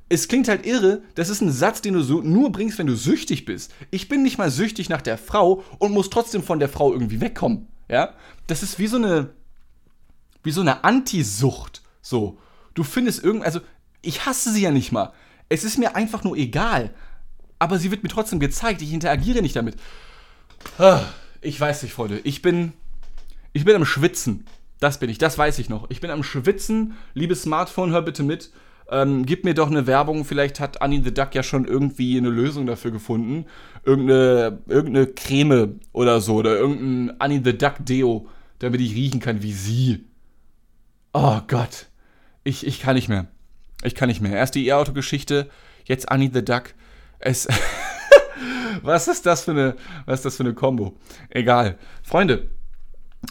Es 0.08 0.28
klingt 0.28 0.48
halt 0.48 0.68
irre, 0.68 1.02
das 1.16 1.30
ist 1.30 1.42
ein 1.42 1.52
Satz, 1.52 1.82
den 1.82 1.96
du 1.96 2.04
so 2.04 2.22
nur 2.22 2.52
bringst, 2.52 2.78
wenn 2.78 2.86
du 2.86 2.96
süchtig 2.96 3.46
bist. 3.46 3.74
Ich 3.90 4.10
bin 4.10 4.22
nicht 4.22 4.38
mal 4.38 4.52
süchtig 4.52 4.90
nach 4.90 5.02
der 5.02 5.18
Frau 5.18 5.64
und 5.80 5.92
muss 5.92 6.12
trotzdem 6.12 6.44
von 6.44 6.60
der 6.60 6.70
Frau 6.70 6.94
irgendwie 6.94 7.20
wegkommen. 7.20 7.68
Ja? 7.90 8.14
Das 8.46 8.62
ist 8.62 8.78
wie 8.78 8.86
so 8.86 8.98
eine 8.98 9.32
wie 10.44 10.52
so 10.52 10.62
eine 10.62 10.84
Antisucht. 10.84 11.82
So, 12.04 12.38
du 12.74 12.84
findest 12.84 13.24
irgend 13.24 13.44
also 13.46 13.60
ich 14.02 14.26
hasse 14.26 14.52
sie 14.52 14.62
ja 14.62 14.72
nicht 14.72 14.92
mal. 14.92 15.14
Es 15.50 15.64
ist 15.64 15.78
mir 15.78 15.96
einfach 15.96 16.24
nur 16.24 16.36
egal. 16.36 16.94
Aber 17.60 17.78
sie 17.78 17.92
wird 17.92 18.02
mir 18.02 18.10
trotzdem 18.10 18.40
gezeigt. 18.40 18.82
Ich 18.82 18.94
interagiere 18.94 19.42
nicht 19.42 19.56
damit. 19.56 19.76
Ah, 20.80 21.04
ich 21.42 21.60
weiß 21.60 21.84
nicht, 21.84 21.94
Freunde. 21.94 22.20
Ich 22.24 22.42
bin 22.42 22.74
ich 23.54 23.66
bin 23.66 23.76
am 23.76 23.86
Schwitzen. 23.86 24.46
Das 24.80 25.00
bin 25.00 25.10
ich, 25.10 25.18
das 25.18 25.38
weiß 25.38 25.60
ich 25.60 25.70
noch. 25.70 25.90
Ich 25.90 26.02
bin 26.02 26.10
am 26.10 26.24
Schwitzen. 26.24 26.96
Liebes 27.14 27.44
Smartphone, 27.44 27.92
hör 27.92 28.02
bitte 28.02 28.24
mit. 28.24 28.52
Ähm, 28.90 29.26
gib 29.26 29.44
mir 29.46 29.54
doch 29.54 29.70
eine 29.70 29.88
Werbung. 29.88 30.26
Vielleicht 30.26 30.60
hat 30.60 30.82
Annie 30.82 31.04
the 31.04 31.14
Duck 31.14 31.36
ja 31.36 31.44
schon 31.44 31.66
irgendwie 31.66 32.18
eine 32.18 32.30
Lösung 32.30 32.66
dafür 32.66 32.92
gefunden. 32.92 33.46
Irgendeine, 33.86 34.60
irgendeine 34.68 35.08
Creme 35.08 35.80
oder 35.94 36.20
so. 36.22 36.36
Oder 36.36 36.58
irgendein 36.58 37.20
Annie 37.20 37.42
the 37.44 37.58
Duck 37.58 37.76
Deo, 37.80 38.28
damit 38.60 38.82
ich 38.82 38.96
riechen 38.96 39.20
kann 39.20 39.44
wie 39.44 39.54
sie. 39.54 40.06
Oh 41.14 41.42
Gott. 41.48 41.88
Ich, 42.44 42.66
ich 42.66 42.80
kann 42.80 42.96
nicht 42.96 43.10
mehr. 43.10 43.28
Ich 43.84 43.96
kann 43.96 44.10
nicht 44.10 44.22
mehr. 44.22 44.34
Erst 44.34 44.56
die 44.56 44.68
E-Auto-Geschichte, 44.68 45.50
jetzt 45.86 46.10
Annie 46.10 46.32
the 46.34 46.44
Duck. 46.44 46.74
Es. 47.20 47.48
was 48.82 49.08
ist 49.08 49.26
das 49.26 49.44
für 49.44 49.52
eine, 49.52 49.76
was 50.06 50.20
ist 50.20 50.26
das 50.26 50.38
für 50.38 50.44
eine 50.44 50.54
Combo? 50.54 50.98
Egal. 51.30 51.78
Freunde, 52.04 52.50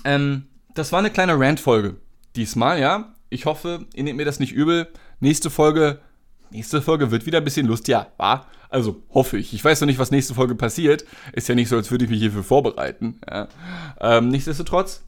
ähm, 0.05 0.47
das 0.75 0.93
war 0.93 1.01
eine 1.01 1.11
kleine 1.11 1.39
Rant-Folge. 1.39 1.97
Diesmal, 2.37 2.81
ja. 2.81 3.15
Ich 3.29 3.47
hoffe, 3.47 3.87
ihr 3.95 4.05
nehmt 4.05 4.17
mir 4.17 4.25
das 4.25 4.41
nicht 4.41 4.53
übel. 4.53 4.89
Nächste 5.21 5.51
Folge, 5.51 6.01
nächste 6.51 6.83
Folge 6.83 7.11
wird 7.11 7.27
wieder 7.27 7.39
ein 7.39 7.45
bisschen 7.45 7.67
lustiger, 7.67 8.13
war? 8.17 8.47
Also 8.69 9.03
hoffe 9.13 9.37
ich. 9.37 9.53
Ich 9.53 9.65
weiß 9.65 9.81
noch 9.81 9.87
nicht, 9.87 9.99
was 9.99 10.13
nächste 10.13 10.35
Folge 10.35 10.55
passiert. 10.55 11.05
Ist 11.33 11.49
ja 11.49 11.55
nicht 11.57 11.69
so, 11.69 11.77
als 11.77 11.91
würde 11.91 12.05
ich 12.05 12.11
mich 12.11 12.21
hierfür 12.21 12.45
vorbereiten. 12.45 13.21
Ja. 13.29 13.49
Ähm, 14.01 14.29
nichtsdestotrotz 14.29 15.03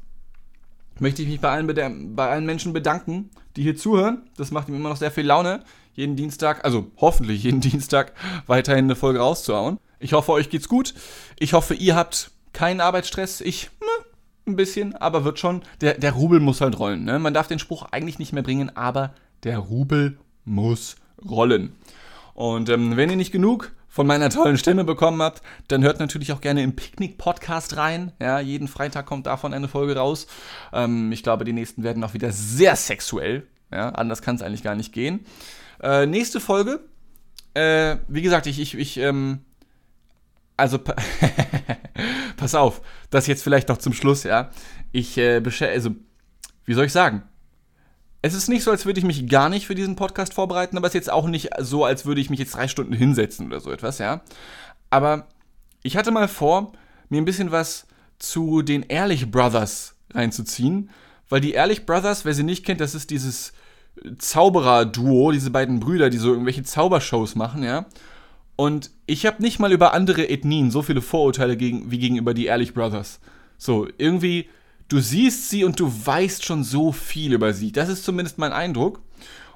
möchte 0.98 1.22
ich 1.22 1.28
mich 1.28 1.40
bei 1.40 1.50
allen, 1.50 2.14
bei 2.14 2.28
allen 2.28 2.46
Menschen 2.46 2.72
bedanken, 2.72 3.31
die 3.57 3.62
hier 3.62 3.76
zuhören. 3.76 4.22
Das 4.37 4.50
macht 4.50 4.68
mir 4.68 4.76
immer 4.76 4.88
noch 4.88 4.96
sehr 4.96 5.11
viel 5.11 5.26
Laune, 5.26 5.64
jeden 5.94 6.16
Dienstag, 6.16 6.64
also 6.64 6.90
hoffentlich 6.96 7.42
jeden 7.42 7.61
Dienstag, 7.62 8.12
weiterhin 8.46 8.87
eine 8.87 8.96
Folge 8.96 9.20
rauszuhauen. 9.20 9.78
Ich 9.98 10.12
hoffe, 10.12 10.33
euch 10.33 10.50
geht's 10.50 10.68
gut. 10.68 10.94
Ich 11.38 11.52
hoffe, 11.52 11.74
ihr 11.74 11.94
habt 11.94 12.31
keinen 12.52 12.81
Arbeitsstress. 12.81 13.40
Ich, 13.40 13.70
ne, 13.81 14.05
ein 14.46 14.57
bisschen, 14.57 14.96
aber 14.96 15.24
wird 15.24 15.38
schon. 15.38 15.62
Der, 15.81 15.94
der 15.94 16.12
Rubel 16.12 16.40
muss 16.40 16.61
halt 16.61 16.78
rollen. 16.78 17.05
Ne? 17.05 17.18
Man 17.18 17.35
darf 17.35 17.46
den 17.46 17.59
Spruch 17.59 17.87
eigentlich 17.90 18.18
nicht 18.18 18.33
mehr 18.33 18.42
bringen, 18.42 18.76
aber 18.76 19.14
der 19.44 19.59
Rubel 19.59 20.18
muss 20.44 20.96
rollen. 21.28 21.72
Und 22.35 22.68
ähm, 22.68 22.96
wenn 22.96 23.11
ihr 23.11 23.16
nicht 23.16 23.33
genug 23.33 23.72
von 23.92 24.07
meiner 24.07 24.31
tollen 24.31 24.57
Stimme 24.57 24.85
bekommen 24.85 25.20
habt, 25.20 25.42
dann 25.68 25.83
hört 25.83 26.00
natürlich 26.00 26.33
auch 26.33 26.40
gerne 26.40 26.62
im 26.62 26.74
Picknick-Podcast 26.74 27.76
rein. 27.76 28.12
Ja, 28.18 28.40
jeden 28.40 28.66
Freitag 28.66 29.05
kommt 29.05 29.26
davon 29.26 29.52
eine 29.52 29.68
Folge 29.68 29.94
raus. 29.96 30.26
Ähm, 30.72 31.12
ich 31.12 31.22
glaube, 31.22 31.44
die 31.44 31.52
nächsten 31.52 31.83
werden 31.83 32.02
auch 32.02 32.14
wieder 32.14 32.33
sehr 32.33 32.74
sexuell. 32.74 33.46
Ja, 33.70 33.90
anders 33.90 34.22
kann 34.22 34.37
es 34.37 34.42
eigentlich 34.42 34.62
gar 34.62 34.76
nicht 34.76 34.94
gehen. 34.94 35.26
Äh, 35.83 36.07
nächste 36.07 36.40
Folge. 36.40 36.81
Äh, 37.52 37.96
wie 38.09 38.22
gesagt, 38.22 38.46
ich, 38.46 38.61
ich, 38.61 38.78
ich 38.78 38.96
ähm, 38.96 39.40
also 40.57 40.78
pass 42.38 42.55
auf, 42.55 42.81
das 43.11 43.26
jetzt 43.26 43.42
vielleicht 43.42 43.68
noch 43.68 43.76
zum 43.76 43.92
Schluss, 43.92 44.24
ja. 44.24 44.48
Ich 44.92 45.18
äh, 45.18 45.42
also 45.70 45.90
wie 46.64 46.72
soll 46.72 46.87
ich 46.87 46.92
sagen? 46.92 47.24
Es 48.22 48.35
ist 48.35 48.48
nicht 48.48 48.62
so, 48.62 48.70
als 48.70 48.87
würde 48.87 49.00
ich 49.00 49.04
mich 49.04 49.28
gar 49.28 49.48
nicht 49.48 49.66
für 49.66 49.74
diesen 49.74 49.96
Podcast 49.96 50.32
vorbereiten, 50.32 50.76
aber 50.76 50.87
es 50.87 50.92
ist 50.92 51.00
jetzt 51.00 51.12
auch 51.12 51.26
nicht 51.26 51.50
so, 51.58 51.85
als 51.85 52.06
würde 52.06 52.20
ich 52.20 52.30
mich 52.30 52.38
jetzt 52.38 52.54
drei 52.54 52.68
Stunden 52.68 52.92
hinsetzen 52.92 53.48
oder 53.48 53.61
so 53.61 53.72
etwas, 53.72 53.98
ja. 53.98 54.22
Aber 54.90 55.26
ich 55.82 55.96
hatte 55.96 56.12
mal 56.12 56.28
vor, 56.28 56.72
mir 57.08 57.20
ein 57.20 57.24
bisschen 57.24 57.50
was 57.50 57.87
zu 58.18 58.62
den 58.62 58.85
Ehrlich 58.85 59.30
Brothers 59.30 59.96
reinzuziehen, 60.14 60.90
weil 61.28 61.40
die 61.40 61.52
Ehrlich 61.52 61.85
Brothers, 61.85 62.24
wer 62.24 62.35
sie 62.35 62.44
nicht 62.44 62.64
kennt, 62.64 62.80
das 62.80 62.94
ist 62.94 63.11
dieses 63.11 63.52
Zauberer-Duo, 64.18 65.32
diese 65.32 65.50
beiden 65.50 65.80
Brüder, 65.80 66.08
die 66.08 66.18
so 66.18 66.30
irgendwelche 66.30 66.62
Zaubershows 66.62 67.35
machen, 67.35 67.64
ja. 67.64 67.87
Und 68.54 68.90
ich 69.06 69.26
habe 69.26 69.42
nicht 69.42 69.58
mal 69.58 69.72
über 69.72 69.94
andere 69.94 70.28
Ethnien 70.28 70.70
so 70.70 70.82
viele 70.82 71.02
Vorurteile 71.02 71.56
gegen, 71.56 71.90
wie 71.90 71.98
gegenüber 71.98 72.35
die 72.35 72.46
Ehrlich 72.46 72.74
Brothers. 72.74 73.18
So, 73.58 73.88
irgendwie, 73.98 74.48
du 74.92 75.00
siehst 75.00 75.48
sie 75.48 75.64
und 75.64 75.81
du 75.81 75.90
weißt 76.07 76.44
schon 76.44 76.64
so 76.64 76.92
viel 76.92 77.33
über 77.33 77.52
sie. 77.55 77.72
Das 77.72 77.88
ist 77.88 78.05
zumindest 78.05 78.38
mein 78.38 78.52
Eindruck. 78.52 79.00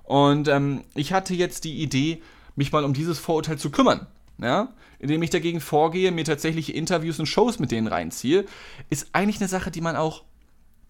Und 0.05 0.49
ähm, 0.49 0.85
ich 0.95 1.13
hatte 1.13 1.35
jetzt 1.35 1.65
die 1.65 1.83
Idee, 1.83 2.23
mich 2.55 2.73
mal 2.73 2.85
um 2.85 2.95
dieses 2.95 3.19
Vorurteil 3.19 3.59
zu 3.59 3.71
kümmern. 3.71 4.07
Ja? 4.39 4.73
indem 4.99 5.23
ich 5.23 5.31
dagegen 5.31 5.61
vorgehe, 5.61 6.11
mir 6.11 6.25
tatsächlich 6.25 6.75
Interviews 6.75 7.19
und 7.19 7.27
Shows 7.27 7.59
mit 7.59 7.71
denen 7.71 7.87
reinziehe, 7.87 8.45
ist 8.91 9.09
eigentlich 9.13 9.41
eine 9.41 9.49
Sache, 9.49 9.71
die 9.71 9.81
man 9.81 9.97
auch, 9.97 10.25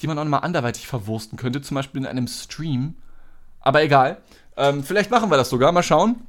die 0.00 0.06
man 0.06 0.18
auch 0.18 0.24
mal 0.24 0.38
anderweitig 0.38 0.86
verwursten 0.86 1.38
könnte, 1.38 1.60
zum 1.62 1.74
Beispiel 1.74 2.02
in 2.02 2.06
einem 2.06 2.28
Stream. 2.28 2.94
Aber 3.60 3.82
egal. 3.82 4.18
Ähm, 4.56 4.84
vielleicht 4.84 5.10
machen 5.10 5.30
wir 5.30 5.36
das 5.36 5.50
sogar, 5.50 5.72
mal 5.72 5.82
schauen. 5.82 6.26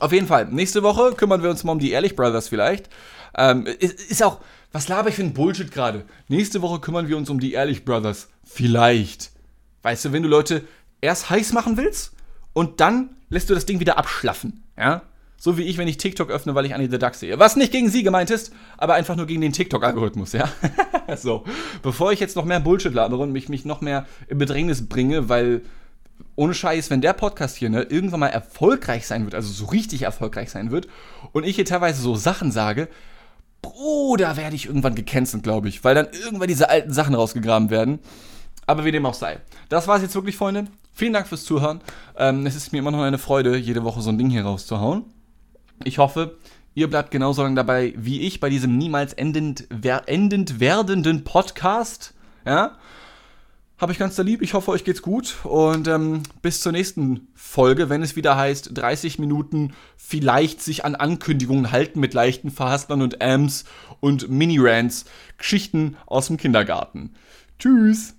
Auf 0.00 0.12
jeden 0.12 0.26
Fall, 0.26 0.46
nächste 0.46 0.82
Woche 0.82 1.12
kümmern 1.12 1.42
wir 1.42 1.50
uns 1.50 1.62
mal 1.62 1.72
um 1.72 1.78
die 1.78 1.92
Ehrlich 1.92 2.16
Brothers 2.16 2.48
vielleicht. 2.48 2.88
Ähm, 3.36 3.66
ist, 3.66 4.10
ist 4.10 4.22
auch, 4.24 4.40
was 4.74 4.88
laber 4.88 5.08
ich 5.08 5.14
für 5.14 5.22
ein 5.22 5.34
Bullshit 5.34 5.70
gerade? 5.70 6.04
Nächste 6.26 6.60
Woche 6.60 6.80
kümmern 6.80 7.06
wir 7.06 7.16
uns 7.16 7.30
um 7.30 7.38
die 7.38 7.52
Ehrlich 7.52 7.84
Brothers. 7.84 8.28
Vielleicht. 8.42 9.30
Weißt 9.82 10.04
du, 10.04 10.12
wenn 10.12 10.24
du 10.24 10.28
Leute 10.28 10.64
erst 11.00 11.30
heiß 11.30 11.52
machen 11.52 11.76
willst 11.76 12.10
und 12.54 12.80
dann 12.80 13.10
lässt 13.28 13.48
du 13.48 13.54
das 13.54 13.66
Ding 13.66 13.78
wieder 13.78 13.98
abschlaffen. 13.98 14.64
Ja? 14.76 15.02
So 15.36 15.56
wie 15.58 15.62
ich, 15.62 15.78
wenn 15.78 15.86
ich 15.86 15.98
TikTok 15.98 16.28
öffne, 16.28 16.56
weil 16.56 16.66
ich 16.66 16.74
Annie 16.74 16.90
the 16.90 16.98
Duck 16.98 17.14
sehe. 17.14 17.38
Was 17.38 17.54
nicht 17.54 17.70
gegen 17.70 17.88
sie 17.88 18.02
gemeint 18.02 18.30
ist, 18.30 18.52
aber 18.76 18.94
einfach 18.94 19.14
nur 19.14 19.26
gegen 19.26 19.42
den 19.42 19.52
TikTok-Algorithmus, 19.52 20.32
ja? 20.32 20.48
so. 21.16 21.44
Bevor 21.82 22.10
ich 22.10 22.18
jetzt 22.18 22.34
noch 22.34 22.44
mehr 22.44 22.58
Bullshit 22.58 22.92
labere 22.92 23.22
und 23.22 23.30
mich, 23.30 23.48
mich 23.48 23.64
noch 23.64 23.80
mehr 23.80 24.06
in 24.26 24.38
Bedrängnis 24.38 24.88
bringe, 24.88 25.28
weil 25.28 25.62
ohne 26.34 26.52
Scheiß, 26.52 26.90
wenn 26.90 27.00
der 27.00 27.12
Podcast 27.12 27.58
hier 27.58 27.70
ne, 27.70 27.82
irgendwann 27.82 28.20
mal 28.20 28.28
erfolgreich 28.28 29.06
sein 29.06 29.22
wird, 29.22 29.36
also 29.36 29.52
so 29.52 29.66
richtig 29.66 30.02
erfolgreich 30.02 30.50
sein 30.50 30.72
wird, 30.72 30.88
und 31.30 31.44
ich 31.44 31.54
hier 31.54 31.64
teilweise 31.64 32.02
so 32.02 32.16
Sachen 32.16 32.50
sage, 32.50 32.88
Bruder, 33.64 34.36
werde 34.36 34.56
ich 34.56 34.66
irgendwann 34.66 34.94
gecancelt, 34.94 35.42
glaube 35.42 35.68
ich, 35.68 35.82
weil 35.84 35.94
dann 35.94 36.08
irgendwann 36.12 36.48
diese 36.48 36.70
alten 36.70 36.92
Sachen 36.92 37.14
rausgegraben 37.14 37.70
werden. 37.70 37.98
Aber 38.66 38.84
wie 38.84 38.92
dem 38.92 39.06
auch 39.06 39.14
sei. 39.14 39.38
Das 39.68 39.88
war's 39.88 40.02
jetzt 40.02 40.14
wirklich, 40.14 40.36
Freunde. 40.36 40.66
Vielen 40.92 41.12
Dank 41.12 41.26
fürs 41.26 41.44
Zuhören. 41.44 41.80
Ähm, 42.16 42.46
es 42.46 42.54
ist 42.54 42.72
mir 42.72 42.78
immer 42.78 42.90
noch 42.90 43.02
eine 43.02 43.18
Freude, 43.18 43.56
jede 43.56 43.82
Woche 43.84 44.00
so 44.00 44.10
ein 44.10 44.18
Ding 44.18 44.30
hier 44.30 44.44
rauszuhauen. 44.44 45.04
Ich 45.82 45.98
hoffe, 45.98 46.38
ihr 46.74 46.88
bleibt 46.88 47.10
genauso 47.10 47.42
lange 47.42 47.56
dabei 47.56 47.94
wie 47.96 48.20
ich 48.20 48.40
bei 48.40 48.48
diesem 48.48 48.78
niemals 48.78 49.12
endend, 49.12 49.66
wer, 49.70 50.08
endend 50.08 50.60
werdenden 50.60 51.24
Podcast. 51.24 52.14
Ja? 52.46 52.76
Habe 53.76 53.90
ich 53.92 53.98
ganz 53.98 54.14
da 54.14 54.22
lieb. 54.22 54.40
Ich 54.40 54.54
hoffe, 54.54 54.70
euch 54.70 54.84
geht's 54.84 55.02
gut. 55.02 55.36
Und 55.44 55.88
ähm, 55.88 56.22
bis 56.42 56.60
zur 56.60 56.72
nächsten 56.72 57.28
Folge, 57.34 57.88
wenn 57.88 58.02
es 58.02 58.14
wieder 58.14 58.36
heißt, 58.36 58.70
30 58.72 59.18
Minuten 59.18 59.74
vielleicht 59.96 60.62
sich 60.62 60.84
an 60.84 60.94
Ankündigungen 60.94 61.72
halten 61.72 61.98
mit 61.98 62.14
leichten 62.14 62.50
Verhastlern 62.50 63.02
und 63.02 63.20
Ams 63.20 63.64
und 64.00 64.30
Mini-Rants. 64.30 65.06
Geschichten 65.38 65.96
aus 66.06 66.28
dem 66.28 66.36
Kindergarten. 66.36 67.14
Tschüss. 67.58 68.14